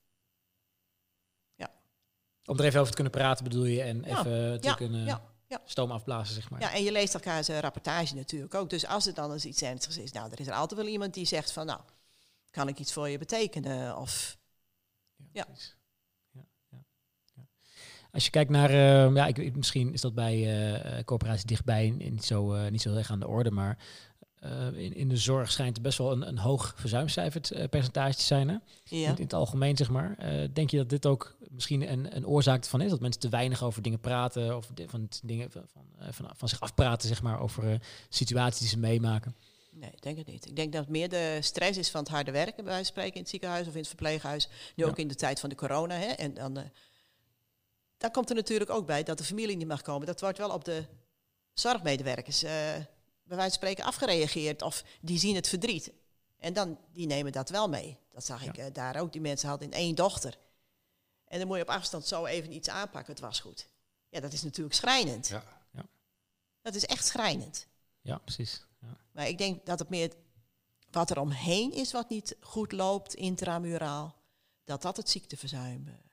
[2.44, 5.04] Om er even over te kunnen praten bedoel je en Ja, even te ja, kunnen
[5.04, 5.60] ja, ja.
[5.64, 6.60] stoom afblazen, zeg maar.
[6.60, 8.70] Ja, en je leest elkaars eh, rapportage natuurlijk ook.
[8.70, 11.14] Dus als er dan eens iets ernstigs is, nou, er is er altijd wel iemand
[11.14, 11.80] die zegt van, nou,
[12.50, 13.96] kan ik iets voor je betekenen?
[13.96, 14.38] Of
[15.32, 15.44] Ja.
[15.44, 15.64] precies.
[15.64, 15.79] Ja, ja, ja.
[18.12, 20.36] Als je kijkt naar, eh, ja, ik, misschien is dat bij
[20.82, 23.78] eh, corporaties dichtbij niet zo, eh, niet zo erg aan de orde, maar
[24.74, 28.22] in, in de zorg schijnt er best wel een, een hoog verzuimcijfer eh, percentage te
[28.22, 28.48] zijn.
[28.48, 28.56] Hè?
[28.84, 29.08] ja.
[29.08, 30.16] In, in het algemeen, zeg maar.
[30.52, 32.90] Denk je dat dit ook misschien een, een oorzaak van is?
[32.90, 36.60] Dat mensen te weinig over dingen praten, of van dingen van, van, van, van zich
[36.60, 39.34] afpraten, zeg maar, over situaties die ze meemaken.
[39.72, 40.46] Nee, ik denk het niet.
[40.46, 42.84] Ik denk dat het meer de stress is van het harde werken, bij wijze van
[42.92, 44.48] spreken, in het ziekenhuis of in het verpleeghuis.
[44.76, 44.90] Nu Ja.
[44.90, 45.94] ook in de tijd van de corona.
[45.94, 46.58] Hè, en dan,
[48.00, 50.06] daar komt er natuurlijk ook bij dat de familie niet mag komen.
[50.06, 50.86] Dat wordt wel op de
[51.52, 52.86] zorgmedewerkers, eh, bij
[53.36, 54.62] wijze van spreken, afgereageerd.
[54.62, 55.92] Of die zien het verdriet.
[56.38, 57.98] En dan, die nemen dat wel mee.
[58.10, 59.12] Dat zag ik eh, daar ook.
[59.12, 60.38] Die mensen hadden één dochter.
[61.24, 63.12] En dan moet je op afstand zo even iets aanpakken.
[63.12, 63.66] Het was goed.
[64.08, 65.28] Ja, dat is natuurlijk schrijnend.
[65.28, 65.44] Ja.
[65.72, 65.86] Ja.
[66.62, 67.66] Dat is echt schrijnend.
[68.00, 68.66] Ja, precies.
[68.80, 68.96] Ja.
[69.12, 70.12] Maar ik denk dat het meer
[70.90, 74.16] wat er omheen is wat niet goed loopt, intramuraal,
[74.64, 76.09] dat dat het ziekteverzuim eh,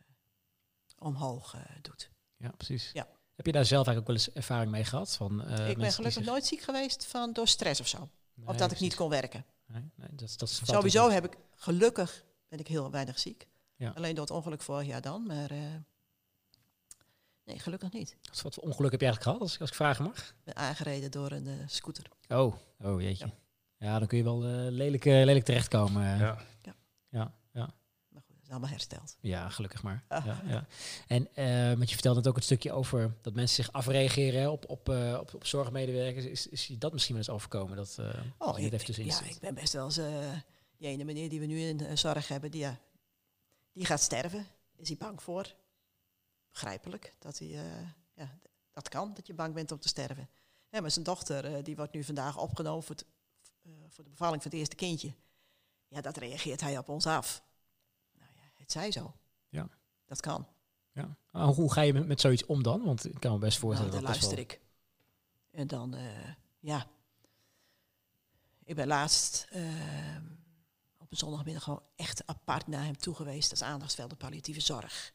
[0.99, 2.09] omhoog eh, doet.
[2.37, 2.89] Ja, precies.
[2.93, 3.07] Ja.
[3.35, 5.15] Heb je daar zelf eigenlijk ook wel eens ervaring mee gehad?
[5.15, 8.09] Van, eh, ik ben gelukkig zich- nooit ziek geweest van door stress of zo.
[8.33, 9.45] Nee, of dat ik niet kon werken.
[9.65, 13.47] Nee, nee, dat, dat Sowieso heb ik gelukkig ben ik heel weinig ziek.
[13.75, 13.89] Ja.
[13.95, 15.25] Alleen door het ongeluk vorig jaar dan.
[15.25, 15.57] Maar eh,
[17.43, 18.17] nee, gelukkig niet.
[18.43, 20.33] Wat, voor ongeluk heb je eigenlijk gehad, als, ik- als ik vragen mag?
[20.43, 22.03] ben aangereden door een eh, scooter.
[22.27, 23.31] Oh, oh jeetje.
[23.77, 26.17] Ja, dan kun je wel eh, lelijk, eh, lelijk terechtkomen.
[26.17, 26.37] Ja.
[26.61, 26.75] ja,
[27.09, 27.33] ja.
[28.47, 29.17] Is allemaal hersteld.
[29.19, 30.03] Ja, gelukkig maar.
[30.07, 30.25] Ah.
[30.25, 30.67] Ja, ja.
[31.07, 34.69] En eh want je vertelde net ook een stukje over dat mensen zich afreageren op,
[34.69, 36.25] op, eh, op, op zorgmedewerkers.
[36.25, 37.77] Is, is je dat misschien wel eens overkomen?
[37.77, 39.99] Dat, eh Oh, ik, even tussenin ja, ik ben best wel eens...
[40.77, 42.67] die ene meneer die we nu in zorg hebben, die,
[43.71, 44.47] die gaat sterven.
[44.75, 45.53] Is hij bang voor?
[46.51, 47.13] Begrijpelijk.
[47.19, 47.47] Dat, hij,
[48.13, 48.39] ja,
[48.73, 50.29] dat kan, dat je bang bent om te sterven.
[50.69, 53.05] Ja, maar zijn dochter, die wordt nu vandaag opgenomen voor, het,
[53.89, 55.13] voor de bevalling van het eerste kindje.
[55.87, 57.45] Ja, dat reageert hij op ons af.
[58.67, 59.15] Nou het zij zo.
[59.49, 59.69] Ja.
[60.05, 60.47] Dat kan.
[60.91, 61.17] Ja.
[61.31, 62.83] Hoe ga je met, met zoiets om dan?
[62.83, 64.45] Want ik kan me best Nou, voorstellen dan dat luister wel...
[64.45, 64.61] ik.
[65.51, 66.87] En dan, eh, ja.
[68.63, 69.63] Ik ben laatst eh,
[70.97, 75.13] op een zondagmiddag gewoon echt apart naar hem toe geweest als aandachtsveld de palliatieve zorg.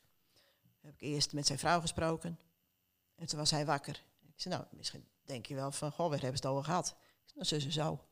[0.80, 2.38] Heb ik eerst met zijn vrouw gesproken.
[3.14, 4.04] En toen was hij wakker.
[4.20, 6.86] Ik zei, nou, misschien denk je wel van, goh, waar hebben ze het over gehad?
[6.88, 8.04] Ik zei, nou, en zo.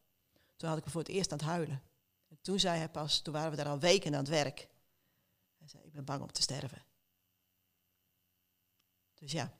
[0.56, 1.82] Toen had ik hem voor het eerst aan het huilen.
[2.28, 4.68] En toen zei hij pas, toen waren we daar al weken aan het werk.
[5.70, 6.84] Hij zei, ik ben bang om te sterven.
[9.14, 9.52] Dus ja,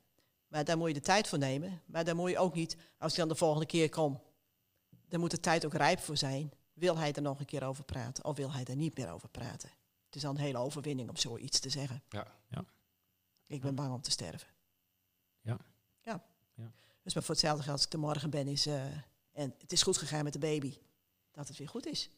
[0.49, 1.83] maar daar moet je de tijd voor nemen.
[1.87, 4.23] Maar dan moet je ook niet, als ik dan de volgende keer kom,
[5.09, 6.53] dan moet de tijd ook rijp voor zijn.
[6.73, 9.29] Wil hij er nog een keer over praten of wil hij er niet meer over
[9.29, 9.71] praten?
[10.05, 12.03] Het is dan een hele overwinning om zoiets te zeggen.
[12.09, 12.27] Ja.
[12.49, 12.65] Ja.
[13.47, 14.49] Ik ben bang om te sterven.
[15.41, 15.59] Ja.
[16.01, 16.25] Ja.
[16.55, 16.73] Ja.
[17.03, 18.85] Dus maar voor hetzelfde geld als ik er morgen ben is, eh,
[19.33, 20.79] en het is goed gegaan met de baby,
[21.31, 22.11] dat het weer goed is.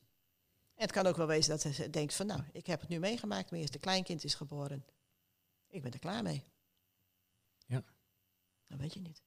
[0.75, 2.99] En het kan ook wel wezen dat hij denkt van, nou, ik heb het nu
[2.99, 4.85] meegemaakt, mijn eerste kleinkind is geboren.
[5.69, 6.45] Ik ben er klaar mee.
[7.67, 7.83] Ja.
[8.67, 9.23] Dat weet je niet.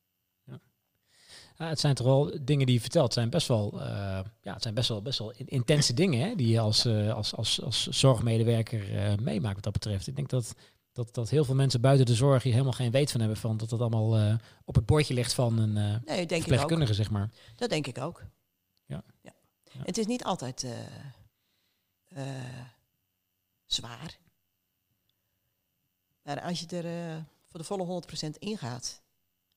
[1.57, 3.05] Ja, het zijn toch wel dingen die je vertelt.
[3.05, 6.27] Het zijn best wel, eh, ja, het zijn best wel, best wel in- intense dingen
[6.27, 10.07] hè, die je als, eh, als, als, als zorgmedewerker eh, meemaakt wat dat betreft.
[10.07, 10.53] Ik denk dat,
[10.93, 13.57] dat, dat heel veel mensen buiten de zorg hier helemaal geen weet van hebben van
[13.57, 16.41] dat dat allemaal op het bordje ligt van een Nee, denk ik ook.
[16.41, 17.29] verpleegkundige, zeg maar.
[17.55, 18.23] Dat denk ik ook.
[18.85, 19.03] Ja.
[19.21, 19.33] ja.
[19.63, 19.81] Ja.
[19.83, 20.65] Het is niet altijd
[22.15, 22.65] eh,
[23.65, 24.19] zwaar.
[26.21, 29.01] Maar als je er eh, voor de volle 100% ingaat.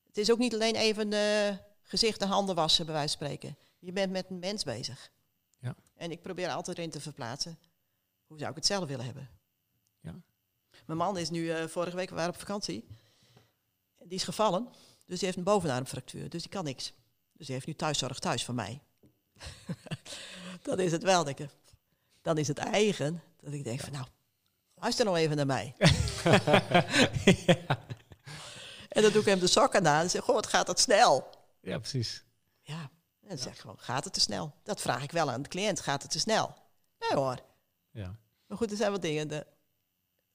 [0.05, 3.57] Het is ook niet alleen even eh, gezicht en handen wassen, bij wijze van spreken.
[3.79, 5.11] Je bent met een mens bezig.
[5.59, 5.75] Ja.
[5.95, 7.59] En ik probeer altijd erin te verplaatsen.
[8.27, 9.29] Hoe zou ik het zelf willen hebben?
[10.01, 10.15] Ja.
[10.85, 12.87] Mijn man is nu, vorige week, we waren op vakantie.
[13.97, 14.67] Die is gevallen.
[15.05, 16.29] Dus die heeft een bovenarmfractuur.
[16.29, 16.93] Dus die kan niks.
[17.33, 18.81] Dus die heeft nu thuiszorg thuis van mij.
[20.63, 21.49] dan is het wel, denk ik.
[22.21, 24.05] Dan is het eigen dat ik denk van nou,
[24.75, 25.75] luister nou even naar mij.
[28.89, 31.29] En dan doe ik hem de sokken aan en zeg, goh, wat gaat dat snel?
[31.61, 32.23] Ja, precies.
[32.61, 32.81] Ja,
[33.21, 34.53] en dan zeg ik gewoon, gaat het te snel?
[34.63, 36.55] Dat vraag ik wel aan de cliënt, gaat het te snel?
[36.99, 37.39] Nee hoor.
[37.91, 38.15] Ja,
[38.47, 39.45] Maar goed, er zijn wat dingen, de,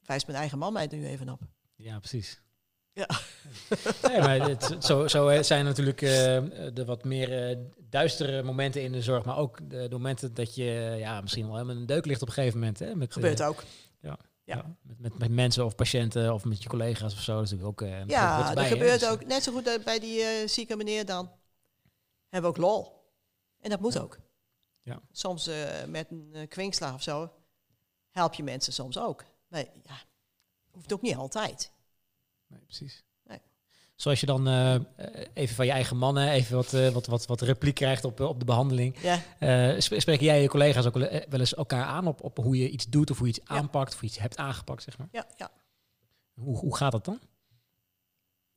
[0.01, 1.41] wijst mijn eigen man mij nu even op.
[1.77, 2.41] ja precies.
[2.95, 3.09] Ja.
[4.09, 6.11] Nee, maar het, zo, zo zijn natuurlijk eh,
[6.73, 7.57] de wat meer eh,
[7.89, 11.55] duistere momenten in de zorg, maar ook de, de momenten dat je ja, misschien wel
[11.57, 12.79] helemaal een deuk ligt op een gegeven moment.
[12.79, 13.63] Hè, met, Gebeurt eh, ook.
[14.01, 14.19] Ja.
[14.45, 17.35] Ja, met, met, met mensen of patiënten of met je collega's of zo.
[17.35, 17.89] Dat is natuurlijk ook.
[17.89, 19.27] eh, Ja, dat gebeurt Dus, ook.
[19.27, 21.31] Net zo goed eh, bij die eh, zieke meneer dan.
[22.29, 23.03] Hebben we ook lol.
[23.61, 24.01] En dat moet Ja.
[24.01, 24.19] ook.
[24.83, 25.01] Ja.
[25.13, 25.57] Soms eh,
[25.89, 27.31] met een kwinkslag of zo
[28.11, 29.25] help je mensen soms ook.
[29.49, 29.95] Maar ja,
[30.71, 31.71] hoeft ook niet altijd.
[32.55, 33.05] Nee, precies.
[33.25, 33.39] Nee.
[33.97, 34.75] Zoals je dan eh,
[35.35, 38.29] even van je eigen mannen even wat, eh, wat, wat, wat repliek krijgt op, eh,
[38.29, 38.97] op de behandeling.
[39.03, 42.23] Ja, Eh, sp- spreken jij en je collega's ook wel, eh, eens elkaar aan op,
[42.23, 43.55] op hoe je iets doet of hoe je iets Ja.
[43.57, 45.09] aanpakt of iets hebt aangepakt, zeg maar?
[45.13, 45.51] ja, ja.
[46.35, 47.21] Hoe, hoe gaat dat dan?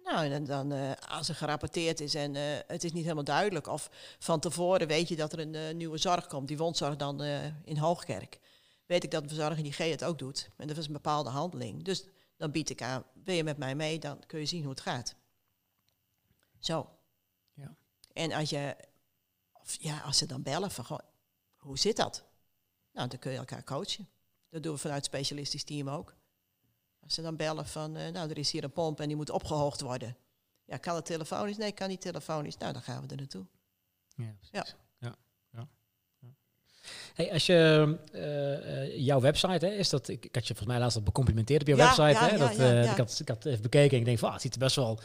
[0.03, 3.67] Nou, en dan eh, als er gerapporteerd is en eh, het is niet helemaal duidelijk,
[3.67, 3.89] of
[4.19, 7.45] van tevoren weet je dat er een eh, nieuwe zorg komt, die wondzorg dan eh,
[7.63, 8.39] in Hoogkerk,
[8.85, 10.49] weet ik dat de verzorger die G het ook doet.
[10.57, 11.83] En dat is een bepaalde handeling.
[11.83, 12.05] Dus
[12.38, 14.81] dan bied ik aan, wil je met mij mee, dan kun je zien hoe het
[14.81, 15.15] gaat.
[16.59, 16.89] Zo.
[17.53, 17.75] Ja.
[18.13, 18.75] En als je,
[19.53, 20.99] of ja, als ze dan bellen van, goh,
[21.55, 22.23] hoe zit dat?
[22.91, 24.09] Nou, dan kun je elkaar coachen.
[24.49, 26.15] Dat doen we vanuit het specialistisch team ook.
[26.99, 29.29] Als ze dan bellen van, eh, nou, er is hier een pomp en die moet
[29.29, 30.17] opgehoogd worden.
[30.65, 31.57] Ja, kan het telefonisch?
[31.57, 32.57] Nee, kan niet telefonisch.
[32.57, 33.45] Nou, dan gaan we er naartoe.
[34.15, 34.49] Ja, precies.
[34.51, 34.86] Ja.
[37.14, 40.68] Hey, als je eh, eh, jouw website, hè, is dat, ik, ik had je volgens
[40.70, 42.01] mij laatst al becomplimenteerd op je Ja, website.
[42.26, 42.91] ja, hè, dat, eh.
[42.91, 44.76] Ik, had, ik had even bekeken en ik denk van, ah, het ziet er best
[44.76, 44.99] wel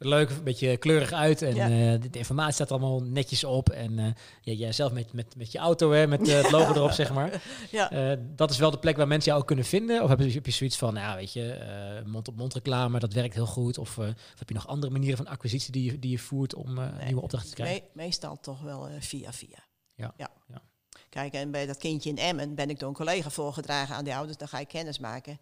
[0.00, 1.42] leuk, een beetje kleurig uit.
[1.42, 1.96] En Ja.
[1.96, 3.70] de, informatie staat allemaal netjes op.
[3.70, 4.04] En eh,
[4.40, 7.42] ja, jij zelf met, met, met je auto, hè, met het logo erop, zeg maar.
[7.70, 8.16] Ja.
[8.36, 10.02] Dat is wel de plek waar mensen jou ook kunnen vinden?
[10.02, 13.46] Of heb je, heb je zoiets van, nou, weet je, mond-op-mond reclame, dat werkt heel
[13.46, 13.78] goed?
[13.78, 14.04] Of, of
[14.38, 17.22] heb je nog andere manieren van acquisitie die je, die je voert om Nee, nieuwe
[17.22, 17.82] opdrachten te krijgen?
[17.92, 19.58] Me- meestal toch wel via via.
[19.94, 20.30] Ja, ja.
[20.48, 20.62] ja.
[21.08, 24.14] Kijk, en bij dat kindje in Emmen ben ik door een collega voorgedragen aan die
[24.14, 24.36] ouders.
[24.36, 25.38] Dan ga ik kennis maken.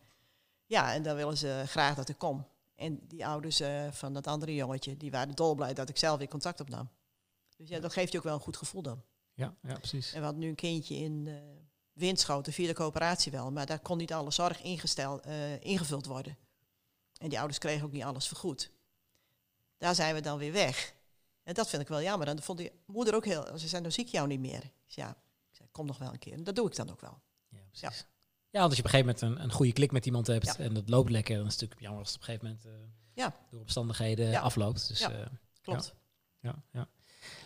[0.67, 2.47] Ja, en dan willen ze graag dat ik kom.
[2.75, 6.29] En die ouders eh, van dat andere jongetje, die waren dolblij dat ik zelf weer
[6.29, 6.89] contact opnam.
[7.57, 9.03] Dus ja, dat geeft je ook wel een goed gevoel dan.
[9.35, 10.13] Ja, ja, precies.
[10.13, 11.35] En we hadden nu een kindje in eh
[11.97, 13.53] Winschoten, via de coöperatie wel.
[13.53, 16.37] Maar daar kon niet alle zorg ingesteld, eh, ingevuld worden.
[17.19, 18.71] En die ouders kregen ook niet alles vergoed.
[19.79, 20.95] Daar zijn we dan weer weg.
[21.43, 22.29] En dat vind ik wel jammer.
[22.29, 23.59] En dat vond die moeder ook heel...
[23.59, 24.71] Ze zei, nou zie ik jou niet meer.
[24.85, 25.17] Ja,
[25.77, 26.33] kom nog wel een keer.
[26.33, 27.21] En dat doe ik dan ook wel.
[27.49, 28.07] Ja, precies.
[28.51, 30.45] Ja, want als je op een gegeven moment een, een goede klik met iemand hebt
[30.47, 30.57] Ja.
[30.59, 32.89] en dat loopt lekker, dan is het natuurlijk jammer als het op een gegeven moment
[32.89, 33.35] eh, Ja.
[33.51, 34.41] door omstandigheden Ja.
[34.41, 34.89] afloopt.
[34.89, 35.11] Dus Ja.
[35.11, 35.29] ja.
[35.63, 35.95] Klopt.
[36.41, 36.89] ja, ja.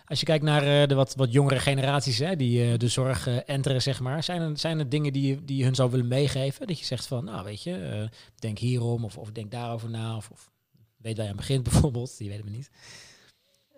[0.05, 3.27] Als je kijkt naar eh, de wat, wat jongere generaties hè, die eh, de zorg
[3.27, 5.91] eh, enteren, zeg maar, zijn er, zijn er dingen die, je- die je hun zou
[5.91, 6.67] willen meegeven?
[6.67, 8.09] Dat je zegt van, nou weet je, eh,
[8.39, 10.17] denk hierom of, of denk daarover na.
[10.17, 10.51] Of, of
[10.97, 12.71] weet waar je aan begint bijvoorbeeld, die weten we niet.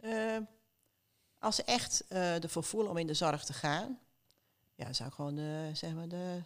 [0.02, 0.36] Eh,
[1.38, 3.98] als ze echt eh ervoor voelen om in de zorg te gaan,
[4.74, 6.42] ja, zou ik gewoon eh, zeg maar de,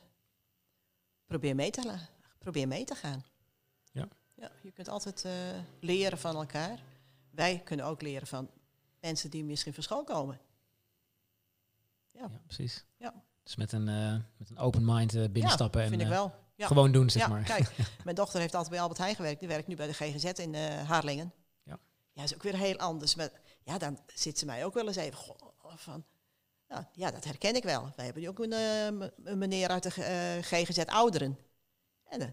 [1.27, 1.99] probeer mee te
[2.39, 3.25] probeer mee te gaan.
[3.93, 4.09] Ja.
[4.35, 5.33] ja je kunt altijd eh,
[5.81, 6.83] leren van elkaar.
[7.31, 8.51] Wij kunnen ook leren van
[9.01, 10.41] mensen die misschien van school komen.
[12.11, 12.21] Ja.
[12.21, 12.85] Ja, precies.
[12.97, 13.15] Ja.
[13.43, 16.35] Dus met een, eh, met een open mind binnenstappen ja, en vind ik eh, wel.
[16.55, 16.67] Ja.
[16.67, 17.43] gewoon doen, zeg ja, maar.
[17.43, 17.73] kijk,
[18.05, 19.41] mijn dochter heeft altijd bij Albert Heijn gewerkt.
[19.41, 20.55] Die werkt nu bij de GGZ in
[20.85, 21.33] Harlingen.
[21.63, 21.79] Ja.
[22.13, 23.15] Ja, is ook weer heel anders.
[23.15, 23.31] Maar
[23.63, 26.05] ja, dan zit ze mij ook wel eens even goh, van...
[26.69, 27.93] Nou, ja, dat herken ik wel.
[27.97, 31.39] Wij hebben nu ook een, eh, m- een meneer uit de eh, GGZ Ouderen.
[32.05, 32.29] En, eh,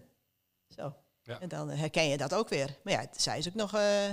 [0.68, 0.96] zo.
[1.22, 1.40] Ja.
[1.40, 2.78] en dan herken je dat ook weer.
[2.84, 4.10] Maar ja, zij is ook nog eh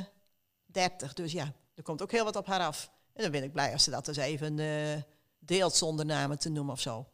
[0.66, 2.92] 30, dus ja, er komt ook heel wat op haar af.
[3.14, 5.02] En dan ben ik blij als ze dat eens even eh,
[5.40, 7.08] deelt zonder namen te noemen of zo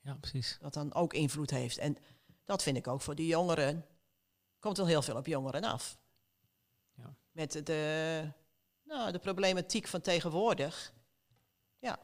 [0.00, 0.58] Ja, precies.
[0.60, 1.78] dat dan ook invloed heeft.
[1.78, 1.96] En
[2.44, 3.86] dat vind ik ook voor die jongeren.
[4.58, 5.98] Komt wel heel veel op jongeren af.
[6.94, 7.14] Ja.
[7.30, 8.32] Met de,
[8.82, 10.92] nou, de problematiek van tegenwoordig.
[11.78, 11.98] Ja.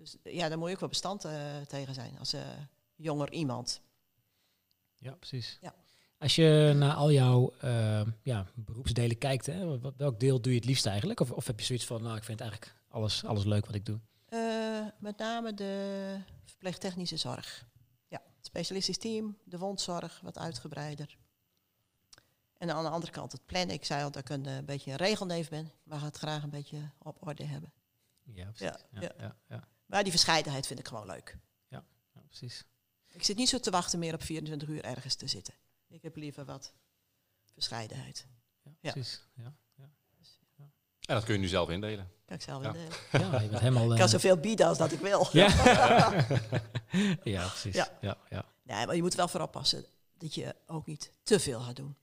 [0.00, 2.40] Dus ja, daar moet je ook wel bestand eh, tegen zijn als eh,
[2.96, 3.80] jonger iemand.
[4.96, 5.58] Ja, precies.
[5.60, 5.74] Ja.
[6.18, 10.68] Als je naar al jouw eh, ja, beroepsdelen kijkt, hè, welk deel doe je het
[10.68, 11.20] liefst eigenlijk?
[11.20, 13.86] Of, of heb je zoiets van, nou, ik vind eigenlijk alles, alles leuk wat ik
[13.86, 14.00] doe?
[14.26, 17.66] Eh, met name de verpleegtechnische zorg.
[18.08, 21.16] Ja, het specialistisch team, de wondzorg, wat uitgebreider.
[22.58, 23.74] En aan de andere kant het plannen.
[23.74, 25.66] Ik zei al dat ik een eh, beetje een regelneef ben.
[25.66, 27.72] Ik mag het graag een beetje op orde hebben.
[28.22, 28.76] Ja, precies.
[28.90, 29.00] Ja.
[29.18, 31.38] ja, ja, Maar die verscheidenheid vind ik gewoon leuk.
[31.68, 31.84] ja,
[32.26, 32.64] precies.
[33.08, 35.54] Ik zit niet zo te wachten meer op 24 uur ergens te zitten.
[35.88, 36.72] Ik heb liever wat
[37.52, 38.26] verscheidenheid.
[38.62, 38.92] Ja, Ja.
[38.92, 39.20] precies.
[39.34, 39.54] Ja,
[41.00, 42.10] En dat kun je nu zelf indelen.
[42.24, 42.74] Kan ik zelf Ja.
[42.74, 43.84] in de- ja je bent helemaal...
[43.84, 45.28] Ik eh, kan zoveel bieden als dat ik wil.
[45.32, 45.48] ja.
[47.24, 47.74] ja, precies.
[47.74, 47.98] Ja.
[48.00, 48.18] Ja.
[48.28, 49.84] Ja, Nee, maar je moet wel voor oppassen
[50.18, 51.96] dat je ook niet te veel gaat doen.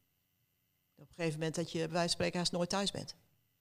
[0.95, 3.15] Op een gegeven moment dat je bij wijze van spreken haast nooit thuis bent.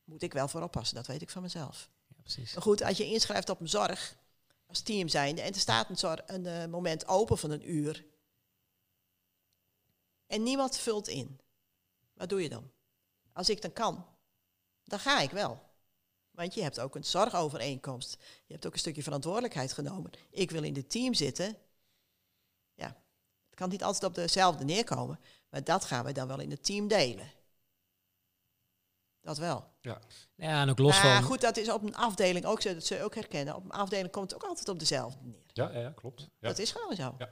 [0.04, 1.88] Moet ik wel voor oppassen, dat weet ik van mezelf.
[2.58, 4.16] Goed, als je inschrijft op een zorg,
[4.66, 8.04] als team zijnde, en er staat een, zorg, een eh, moment open van een uur,
[10.26, 11.40] en niemand vult in,
[12.14, 12.70] wat doe je dan?
[13.32, 14.06] Als ik dan kan,
[14.84, 15.64] dan ga ik wel.
[16.30, 18.16] Want je hebt ook een zorgovereenkomst.
[18.46, 20.10] Je hebt ook een stukje verantwoordelijkheid genomen.
[20.30, 21.56] Ik wil in het team zitten.
[22.74, 22.86] Ja,
[23.46, 26.64] het kan niet altijd op dezelfde neerkomen, maar dat gaan we dan wel in het
[26.64, 27.30] team delen.
[29.26, 29.64] Dat wel.
[29.80, 30.00] Ja,
[30.36, 31.22] en ook los maar van...
[31.22, 32.74] goed, dat is op een afdeling ook zo.
[32.74, 33.54] Dat je ook herkennen.
[33.54, 35.42] Op een afdeling komt het ook altijd op dezelfde neer.
[35.52, 36.20] Ja, ja, ja, klopt.
[36.20, 36.48] Ja.
[36.48, 37.14] Dat is gewoon zo.
[37.18, 37.30] Ja.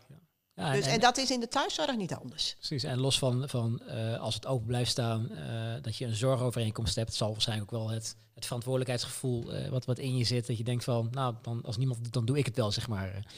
[0.54, 2.54] Ja, Dus, en dat is in de thuiszorg niet anders.
[2.54, 6.14] Precies, en los van, van eh, als het open blijft staan, eh, dat je een
[6.14, 10.46] zorgovereenkomst hebt, zal waarschijnlijk ook wel het, het verantwoordelijkheidsgevoel eh, wat, wat in je zit,
[10.46, 12.70] dat je denkt van, nou, dan, als niemand het doet, dan doe ik het wel,
[12.70, 13.34] zeg maar.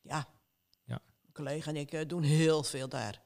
[0.00, 0.28] Ja.
[0.84, 1.00] Ja.
[1.20, 3.22] Mijn collega en ik doen heel veel daar.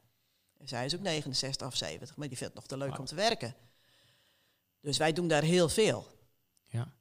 [0.57, 3.05] En zij is ook 69 of 70, maar die vindt het nog te leuk om
[3.05, 3.55] te werken.
[4.81, 6.07] Dus wij doen daar heel veel.
[6.65, 6.95] Ja.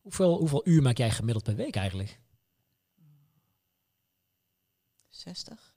[0.00, 2.20] Hoeveel, hoeveel uur maak jij gemiddeld per week eigenlijk?
[5.08, 5.74] 60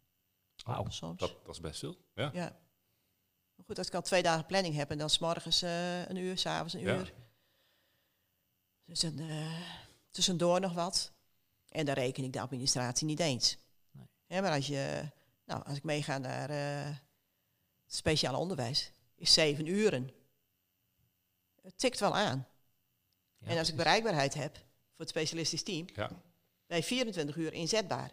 [0.66, 0.90] Wauw.
[0.90, 1.20] soms.
[1.20, 1.98] Dat, dat is best veel.
[2.16, 2.30] Ja.
[2.34, 2.60] Ja.
[3.56, 6.38] Maar goed, als ik al twee dagen planning heb en dan s'morgens eh een uur,
[6.38, 6.98] s'avonds een Ja.
[6.98, 7.14] uur.
[8.86, 9.62] Dus een, eh,
[10.12, 11.14] tussendoor nog wat.
[11.70, 13.58] En dan reken ik de administratie niet eens.
[14.28, 14.42] Nee.
[14.42, 15.10] Maar als, je,
[15.46, 16.96] nou, als ik meega naar eh
[17.88, 20.10] speciaal onderwijs, is zeven uren.
[21.62, 22.48] Het tikt wel aan.
[23.38, 24.66] Ja, en als ik bereikbaarheid heb voor
[24.98, 26.10] het specialistisch team, Ja.
[26.66, 28.12] ben je 24 uur inzetbaar.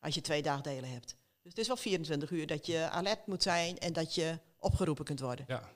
[0.00, 1.08] Als je twee dagdelen hebt.
[1.42, 5.04] Dus het is wel 24 uur dat je alert moet zijn en dat je opgeroepen
[5.04, 5.44] kunt worden.
[5.48, 5.68] Ja.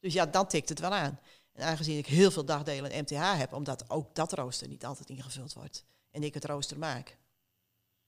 [0.00, 1.20] Dus ja, dan tikt het wel aan.
[1.52, 5.52] En aangezien ik heel veel dagdelen MTH heb, omdat ook dat rooster niet altijd ingevuld
[5.52, 5.84] wordt.
[6.10, 7.16] En ik het rooster maak.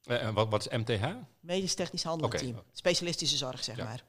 [0.02, 1.14] Eh, En wat, wat is MTH?
[1.40, 2.62] Medisch technisch handelteam.
[2.72, 3.84] Specialistische zorg, zeg Ja.
[3.84, 4.04] maar.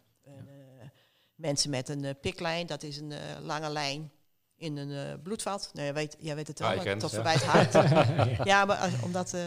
[1.41, 4.11] En, mensen met een eh, piklijn, dat is een eh, lange lijn
[4.55, 5.69] in een eh, bloedvat.
[5.73, 7.73] Nou, jij weet, jij weet het wel, maar tot voorbij het hart.
[8.51, 9.41] ja, maar als- om dat eh,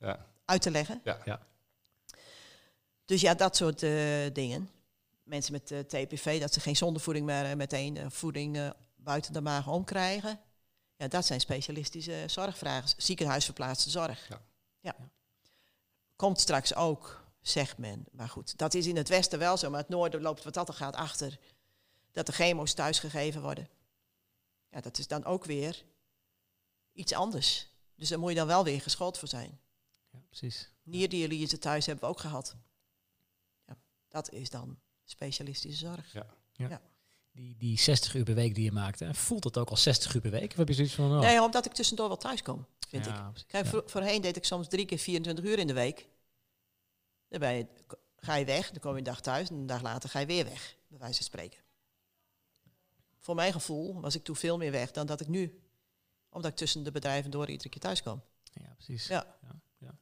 [0.00, 0.26] Ja.
[0.44, 1.00] uit te leggen.
[1.04, 1.18] Ja.
[1.24, 1.40] Ja.
[3.04, 3.92] Dus ja, dat soort eh,
[4.32, 4.70] dingen.
[5.22, 9.32] Mensen met eh, TPV, dat ze geen zondevoeding meer eh, meteen eh, voeding eh, buiten
[9.32, 10.40] de maag omkrijgen.
[10.96, 12.88] Ja, dat zijn specialistische zorgvragen.
[12.96, 14.28] Ziekenhuisverplaatste zorg.
[14.28, 14.40] Ja.
[14.80, 14.94] Ja.
[16.16, 18.04] Komt straks ook, zegt men.
[18.12, 19.70] Maar goed, dat is in het westen wel zo.
[19.70, 21.38] Maar het noorden loopt wat dat er gaat achter.
[22.12, 23.68] Dat de chemo's thuisgegeven worden.
[24.70, 25.84] Ja, dat is dan ook weer
[26.92, 27.68] iets anders.
[27.94, 29.60] Dus daar moet je dan wel weer geschoold voor zijn.
[30.10, 30.70] Ja, precies.
[30.82, 32.56] Nierdialyse thuis hebben we ook gehad.
[33.66, 33.76] Ja,
[34.08, 36.14] dat is dan specialistische zorg.
[37.32, 40.14] Die, die 60 uur per week die je maakt, hè, voelt dat ook al 60
[40.14, 40.50] uur per week?
[40.50, 43.12] Of heb je zoiets van, oh, Nee, omdat ik tussendoor wel thuis kom, vind ik.
[43.12, 43.46] ja, precies.
[43.48, 43.70] Kijk, Ja.
[43.70, 46.08] voor- voorheen deed ik soms drie keer 24 uur in de week.
[47.28, 47.66] Dan ben je,
[48.16, 50.26] ga je weg, dan kom je een dag thuis en een dag later ga je
[50.26, 51.58] weer weg, bij wijze van spreken.
[53.20, 55.60] Voor mijn gevoel was ik toen veel meer weg dan dat ik nu,
[56.30, 58.22] omdat ik tussen de bedrijven door iedere keer thuis kwam.
[58.52, 59.06] Ja, precies.
[59.06, 59.36] Ja.
[59.42, 59.98] ja, ja,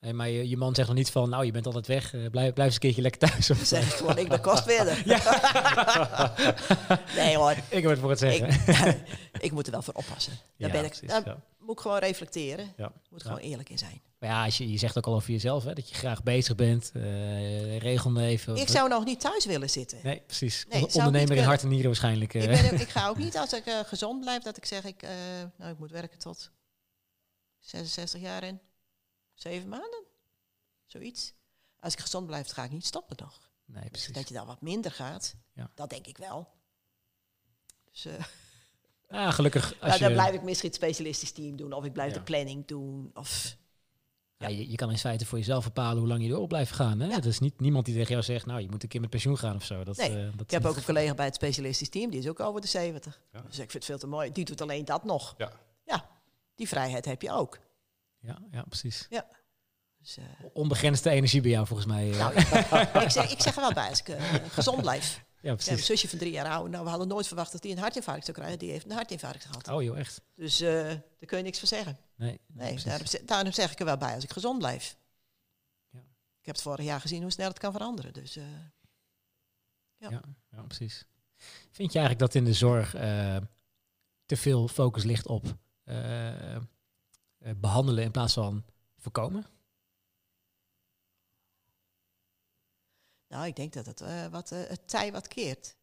[0.00, 0.12] ja.
[0.12, 2.52] Maar je, je man zegt nog niet van, nou, je bent altijd weg, eh, blijf,
[2.52, 3.50] blijf eens een keertje lekker thuis.
[3.50, 5.02] Of, zeg ik gewoon, ik ben kostwinner.
[7.16, 8.48] nee hoor, ik word voor het zeggen.
[9.32, 10.32] ik, ik moet er wel voor oppassen.
[10.56, 12.74] Daar, ben ik, daar moet ik gewoon reflecteren.
[13.10, 14.02] Moet gewoon eerlijk in zijn.
[14.22, 16.54] Maar ja, als je, je zegt ook al over jezelf, hè, dat je graag bezig
[16.54, 18.56] bent, eh regel even.
[18.56, 19.98] Ik zou nog niet thuis willen zitten.
[20.02, 20.66] Nee, precies.
[20.68, 22.34] Nee, Ondernemer in hart en nieren waarschijnlijk.
[22.34, 22.42] eh.
[22.42, 24.84] Ik, ben, ook- ik ga ook niet als ik eh, gezond blijf dat ik zeg
[24.84, 25.10] ik, eh,
[25.58, 26.50] nou, ik moet werken tot
[27.60, 28.60] 66 jaar en
[29.34, 30.04] 7 maanden.
[30.86, 31.32] Zoiets.
[31.80, 33.50] Als ik gezond blijf, ga ik niet stoppen nog.
[33.64, 34.12] nee, precies.
[34.14, 35.70] Dat je dan wat minder gaat, Ja.
[35.74, 36.48] dat denk ik wel.
[37.90, 38.14] Dus eh,
[39.08, 39.64] Ah, gelukkig.
[39.72, 41.72] Als nou, je, dan blijf ik misschien het specialistisch team doen.
[41.72, 42.18] Of ik blijf Ja.
[42.18, 43.10] de planning doen.
[43.14, 43.56] Of,
[44.42, 47.00] ja, je, je kan in feite voor jezelf bepalen hoe lang je door blijft gaan.
[47.00, 47.06] Hè?
[47.06, 47.14] Ja.
[47.14, 49.38] Het is niet niemand die tegen jou zegt, nou, je moet een keer met pensioen
[49.38, 49.84] gaan of zo.
[49.84, 52.28] Dat, Nee, eh, dat ik heb ook een collega bij het specialistisch team, die is
[52.28, 53.20] ook over de 70.
[53.32, 53.40] Ja.
[53.40, 54.32] Dus ik vind het veel te mooi.
[54.32, 55.34] Die doet alleen dat nog.
[55.38, 55.52] Ja.
[55.84, 56.08] Ja,
[56.54, 57.58] die vrijheid heb je ook.
[58.20, 59.06] Ja, ja, precies.
[59.98, 62.10] Dus, eh, Onbegrensde energie bij jou volgens mij.
[62.10, 62.18] eh.
[62.18, 62.34] nou,
[63.04, 64.16] ik, zeg, ik zeg er wel bij als ik
[64.50, 65.24] gezond blijf.
[65.42, 65.86] Ja, Ja, mijn precies.
[65.86, 66.70] zusje van drie jaar oud.
[66.70, 68.58] Nou, we hadden nooit verwacht dat hij een hartinfarct zou krijgen.
[68.58, 69.68] Die heeft een hartinfarct gehad.
[69.68, 70.20] Oh joh, echt?
[70.34, 71.98] Dus eh, daar kun je niks van zeggen.
[72.16, 74.96] Nee, nee, daarom, daarom zeg ik er wel bij als ik gezond blijf.
[75.90, 75.98] Ja.
[76.40, 78.12] Ik heb het vorig jaar gezien hoe snel het kan veranderen.
[78.12, 78.44] Dus eh,
[79.96, 80.10] ja.
[80.10, 81.06] Ja, ja, precies.
[81.70, 83.36] Vind je eigenlijk dat in de zorg eh,
[84.26, 86.62] te veel focus ligt op eh, eh,
[87.56, 88.64] behandelen in plaats van
[88.98, 89.46] voorkomen?
[93.32, 95.76] Nou, ik denk dat het, eh, wat, eh, het tij wat keert.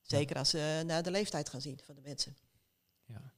[0.00, 2.36] Zeker als ze naar de leeftijd gaan zien van de mensen.
[3.04, 3.32] Ja.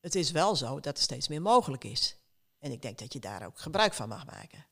[0.00, 2.16] Het is wel zo dat er steeds meer mogelijk is.
[2.58, 4.66] En ik denk dat je daar ook gebruik van mag maken.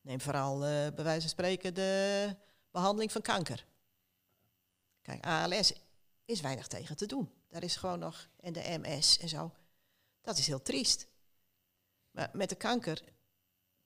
[0.00, 2.36] Neem vooral eh, bij wijze van spreken de
[2.70, 3.66] behandeling van kanker.
[5.02, 5.72] Kijk, ALS
[6.24, 7.32] is weinig tegen te doen.
[7.48, 9.54] Daar is gewoon nog, en de MS en zo.
[10.20, 11.06] Dat is heel triest.
[12.10, 13.02] Maar met de kanker,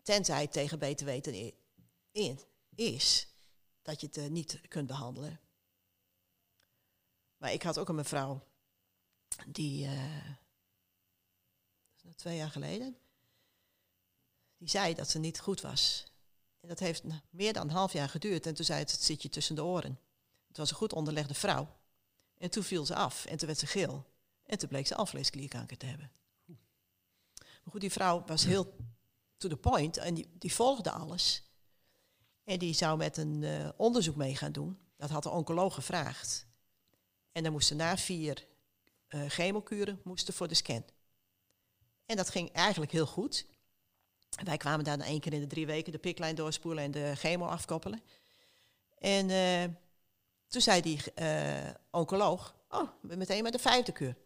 [0.02, 1.54] tenzij tegen beter weten
[2.74, 3.28] is,
[3.82, 5.40] dat je het eh, niet kunt behandelen.
[7.36, 8.46] Maar ik had ook een mevrouw
[9.46, 10.28] die, eh,
[12.02, 12.96] nou twee jaar geleden,
[14.56, 16.04] die zei dat ze niet goed was.
[16.60, 18.46] En dat heeft meer dan een half jaar geduurd.
[18.46, 20.00] En toen zei het, het zit je tussen de oren.
[20.48, 21.76] Het was een goed onderlegde vrouw.
[22.38, 24.06] En toen viel ze af en toen werd ze geel.
[24.42, 26.12] En toen bleek ze alvleesklierkanker te hebben.
[27.34, 28.76] Maar goed, die vrouw was heel
[29.36, 31.42] to the point en die, die volgde alles.
[32.44, 34.78] En die zou met een eh, onderzoek mee gaan doen.
[34.96, 36.46] Dat had de oncoloog gevraagd.
[37.32, 38.46] En dan moesten na vier
[39.08, 40.84] uh, chemokuren moesten voor de scan.
[42.06, 43.46] En dat ging eigenlijk heel goed.
[44.44, 47.46] Wij kwamen daar één keer in de drie weken de piklijn doorspoelen en de chemo
[47.46, 48.02] afkoppelen.
[48.98, 49.74] En uh,
[50.48, 54.16] toen zei die uh, oncoloog, oh, meteen met de vijfde keur.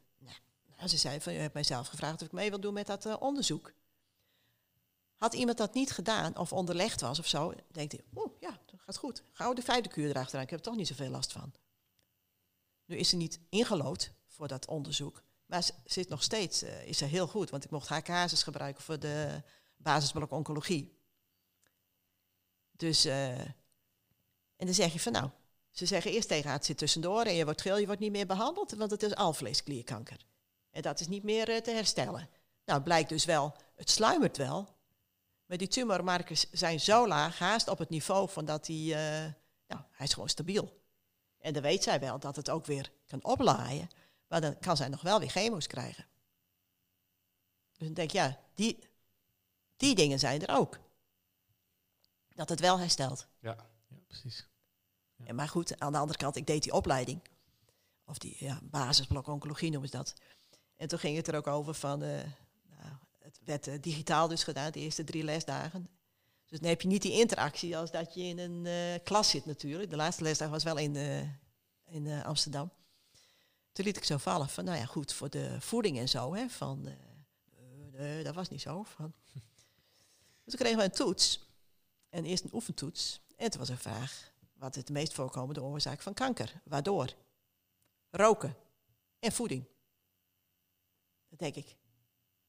[0.76, 2.86] Nou, ze zei van, je hebt mij zelf gevraagd of ik mee wil doen met
[2.86, 3.72] dat onderzoek.
[5.18, 8.80] Had iemand dat niet gedaan of onderlegd was of zo, denkt hij, oh ja, dat
[8.80, 9.22] gaat goed.
[9.32, 11.52] Gauw de vijfde kuur erachteraan, ik heb er toch niet zoveel last van.
[12.84, 16.98] Nu is ze niet ingelood voor dat onderzoek, maar ze zit nog steeds, uh, is
[16.98, 19.42] ze heel goed, want ik mocht haar casus gebruiken voor de
[19.76, 20.98] basisblok oncologie.
[22.70, 23.38] Dus, uh,
[24.56, 25.30] en dan zeg je van nou,
[25.70, 28.12] ze zeggen eerst tegen haar, het zit tussendoor en je wordt geel, je wordt niet
[28.12, 30.26] meer behandeld, want het is alvleesklierkanker.
[30.70, 32.28] En dat is niet meer uh, te herstellen.
[32.64, 34.68] Nou, blijkt dus wel, het sluimert wel,
[35.48, 39.32] maar die tumormarkers zijn zo laag, haast op het niveau van dat hij, uh,
[39.66, 40.80] nou, hij is gewoon stabiel.
[41.38, 43.88] En dan weet zij wel dat het ook weer kan oplaaien,
[44.26, 46.06] maar dan kan zij nog wel weer chemo's krijgen.
[47.70, 48.78] Dus dan denk ik, ja, die,
[49.76, 50.78] die dingen zijn er ook.
[52.28, 53.26] Dat het wel herstelt.
[53.40, 53.56] Ja,
[53.88, 54.46] ja precies.
[55.16, 55.26] Ja.
[55.26, 57.20] En maar goed, aan de andere kant, ik deed die opleiding.
[58.04, 60.14] Of die ja, basisblok oncologie noemen ze dat.
[60.76, 62.24] En toen ging het er ook over van, uh, nou,
[63.28, 65.88] het werd uh, digitaal dus gedaan, de eerste drie lesdagen.
[66.46, 69.46] Dus dan heb je niet die interactie als dat je in een uh, klas zit
[69.46, 69.90] natuurlijk.
[69.90, 70.96] De laatste lesdag was wel in,
[71.84, 72.70] in Amsterdam.
[73.72, 76.48] Toen liet ik zo vallen van, nou ja goed, voor de voeding en zo, hè,
[76.48, 76.88] van,
[77.92, 78.82] nee, dat was niet zo.
[78.82, 79.12] Van.
[79.32, 79.42] Dus
[80.44, 81.46] toen kregen we een toets.
[82.08, 83.20] En eerst een oefentoets.
[83.36, 86.60] En toen was een vraag, wat is de meest voorkomende oorzaak van kanker?
[86.64, 87.14] Waardoor?
[88.10, 88.56] Roken
[89.18, 89.64] en voeding.
[91.28, 91.76] Dat denk ik.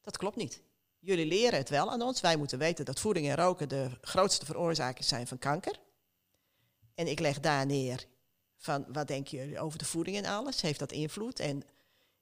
[0.02, 0.62] Dat klopt niet.
[1.00, 2.22] Jullie leren het wel aan ons.
[2.22, 5.80] Wij moeten weten dat voeding en roken de grootste veroorzakers zijn van kanker.
[6.94, 8.06] En ik leg daar neer
[8.58, 10.62] van wat denken jullie over de voeding en alles?
[10.62, 11.40] Heeft dat invloed?
[11.40, 11.64] En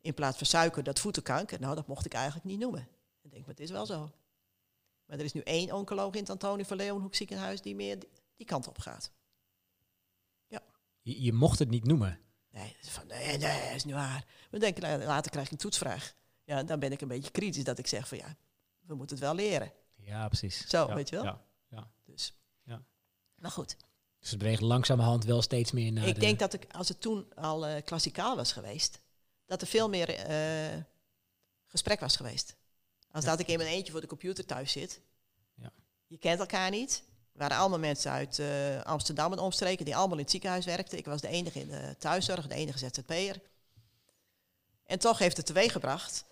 [0.01, 1.59] in plaats van suiker, dat voetenkanker.
[1.59, 2.88] Nou, dat mocht ik eigenlijk niet noemen.
[3.21, 4.11] Ik denk, maar het is wel zo.
[5.05, 8.09] Maar er is nu één oncoloog in het Antonie van Leeuwenhoek ziekenhuis die meer die,
[8.36, 9.11] die kant op gaat.
[10.47, 10.61] Ja.
[11.01, 12.19] Je, je, mocht het niet noemen.
[12.49, 14.25] Nee, van, nee, nee, dat is niet waar.
[14.51, 16.13] Maar denk, nou, later krijg ik een toetsvraag.
[16.43, 18.38] Ja, dan ben ik een beetje kritisch dat ik zeg van ja,
[18.88, 19.71] we moeten het wel leren.
[19.95, 20.67] Ja, precies.
[20.67, 21.25] Zo, ja, weet je wel?
[21.25, 21.91] Ja, ja.
[22.05, 22.33] Dus.
[22.63, 22.83] Ja.
[23.35, 23.75] Maar goed.
[24.19, 26.19] Dus het beweegt langzamerhand wel steeds meer naar Ik de...
[26.19, 28.99] denk dat ik, als het toen al uh, klassikaal was geweest,
[29.45, 30.83] dat er veel meer uh,
[31.65, 32.55] gesprek was geweest.
[33.11, 33.29] Als ja.
[33.29, 35.01] dat ik in mijn eentje voor de computer thuis zit.
[35.55, 35.71] Ja.
[36.07, 37.03] Je kent elkaar niet.
[37.31, 40.97] Er waren allemaal mensen uit uh, Amsterdam en omstreken die allemaal in het ziekenhuis werkten.
[40.97, 43.41] Ik was de enige in de thuiszorg, de enige ZZP'er.
[44.83, 46.25] En toch heeft het teweeggebracht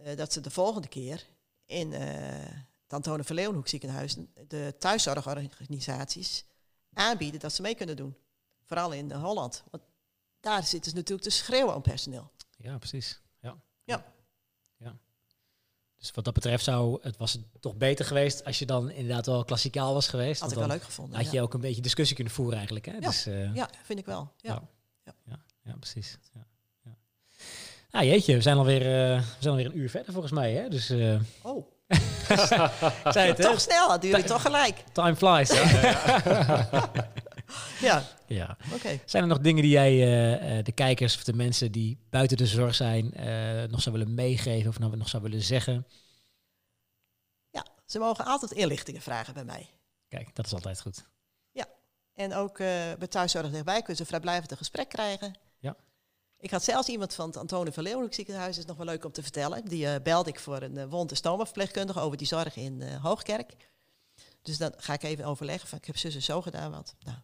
[0.00, 1.26] uh, dat ze de volgende keer
[1.66, 1.98] in uh,
[2.82, 4.16] het Antone van Leeuwenhoek ziekenhuis
[4.48, 6.44] de thuiszorgorganisaties
[6.92, 8.16] aanbieden dat ze mee kunnen doen.
[8.64, 9.64] Vooral in Holland.
[9.70, 9.82] Want
[10.40, 12.30] daar zitten ze natuurlijk te schreeuwen om personeel.
[12.56, 13.20] Ja, precies.
[13.40, 13.56] Ja.
[13.84, 14.04] Ja.
[14.76, 14.98] ja.
[15.96, 19.26] Dus wat dat betreft zou het was het toch beter geweest als je dan inderdaad
[19.26, 20.40] wel klassikaal was geweest.
[20.40, 21.16] Had ik wel leuk gevonden.
[21.16, 21.42] Had je ja.
[21.42, 22.86] ook een beetje discussie kunnen voeren eigenlijk.
[22.86, 22.92] Hè?
[22.92, 24.32] Ja, dus, uh, ja vind ik wel.
[24.36, 24.52] Ja.
[24.52, 24.68] Ja,
[25.04, 25.14] ja.
[25.24, 26.18] ja, ja precies.
[26.32, 26.46] Ja.
[27.96, 28.04] Ja.
[28.04, 30.52] Jeetje, we zijn alweer, uh, we zijn alweer een uur verder volgens mij.
[30.52, 30.68] Hè?
[30.68, 31.66] Dus, uh, oh.
[33.12, 34.84] zei het, toch snel, hadden jullie toch gelijk.
[34.92, 35.50] Time flies.
[37.80, 38.56] ja, ja.
[38.64, 38.74] oké.
[38.74, 39.00] Okay.
[39.04, 42.46] Zijn er nog dingen die jij uh, de kijkers of de mensen die buiten de
[42.46, 45.86] zorg zijn uh, nog zou willen meegeven of nog zou willen zeggen?
[47.50, 49.68] Ja, ze mogen altijd inlichtingen vragen bij mij.
[50.08, 51.04] Kijk, dat is altijd goed.
[51.52, 51.66] Ja,
[52.14, 52.66] en ook uh,
[52.98, 55.34] bij thuiszorg dichtbij kunnen ze vrijblijvend een gesprek krijgen.
[56.38, 59.12] Ik had zelfs iemand van het Antonie van Leeuwenhoek ziekenhuis, is nog wel leuk om
[59.12, 59.64] te vertellen.
[59.64, 63.02] Die uh, belde ik voor een uh, wond- en stomaverpleegkundige over die zorg in uh,
[63.02, 63.56] Hoogkerk.
[64.42, 66.94] Dus dan ga ik even overleggen van ik heb zus en zo gedaan wat.
[67.04, 67.18] Nou.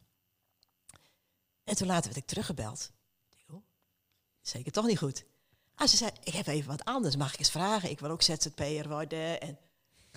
[1.64, 2.92] En toen later werd ik teruggebeld.
[3.50, 3.62] Oh,
[4.40, 5.24] zeker toch niet goed.
[5.74, 7.90] Ah, ze zei, ik heb even wat anders, mag ik eens vragen?
[7.90, 9.40] Ik wil ook ZZP'er worden.
[9.40, 9.58] En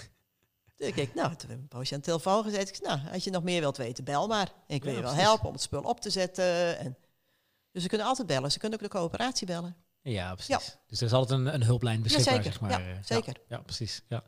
[0.75, 2.69] toen ik, nou, toen heb ik een poosje aan de telefoon gezet.
[2.69, 4.51] Ik zei, nou, als je nog meer wilt weten, bel maar.
[4.67, 5.29] Ik wil ja, je wel precies.
[5.29, 6.77] helpen om het spul op te zetten.
[6.77, 6.97] En
[7.75, 8.51] dus ze kunnen altijd bellen.
[8.51, 9.75] Ze kunnen ook de coöperatie bellen.
[10.01, 10.55] Ja, precies.
[10.55, 10.59] Ja.
[10.87, 12.59] Dus er is altijd een, een hulplijn beschikbaar, ja, zeker.
[12.59, 12.81] zeg maar.
[12.81, 13.33] Ja, zeker.
[13.47, 14.01] Ja, ja, precies.
[14.07, 14.23] Ja.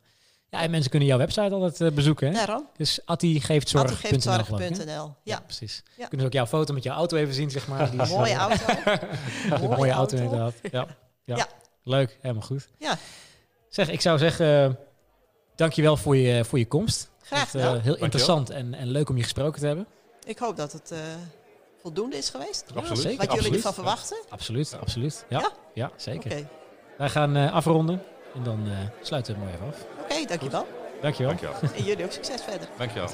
[0.50, 2.28] ja, en mensen kunnen jouw website altijd uh, bezoeken.
[2.28, 2.34] Hè?
[2.34, 2.68] Daarom.
[2.78, 4.86] Dus attigeeftzorg.nl.
[4.86, 5.16] Ja.
[5.24, 5.40] ja.
[5.40, 5.84] precies.
[5.86, 6.08] Ja.
[6.08, 7.92] Kunnen ze ook jouw foto met jouw auto even zien, zeg maar.
[7.92, 8.66] Die is, mooie auto.
[8.76, 10.54] een mooie, mooie auto, inderdaad.
[10.72, 10.88] Ja.
[11.24, 11.36] Ja.
[11.36, 11.48] ja.
[11.84, 12.68] Leuk, helemaal goed.
[12.78, 12.98] Ja.
[13.70, 14.76] Zeg, ik zou zeggen, uh,
[15.56, 17.10] dankjewel voor je, voor je komst.
[17.22, 17.76] Graag gedaan.
[17.76, 19.88] Uh, heel interessant en, en leuk om je gesproken te hebben.
[20.26, 20.94] Ik hoop dat het
[21.88, 22.64] voldoende is geweest?
[22.76, 23.02] Absoluut.
[23.02, 23.18] zeker.
[23.18, 23.56] Wat jullie absoluut.
[23.56, 24.18] ervan verwachten?
[24.30, 25.26] Absoluut, absoluut.
[25.30, 25.52] Ja, ja?
[25.74, 25.92] Ja?
[25.96, 26.32] zeker.
[26.32, 26.48] Oké,
[26.98, 28.04] Wij gaan eh, afronden
[28.36, 30.04] en dan eh, sluiten we het mooi even af.
[30.04, 30.68] Oké, dankjewel.
[31.02, 31.36] Dankjewel.
[31.36, 31.72] Dankjewel.
[31.76, 32.68] En jullie ook succes verder.
[32.78, 33.10] Dankjewel.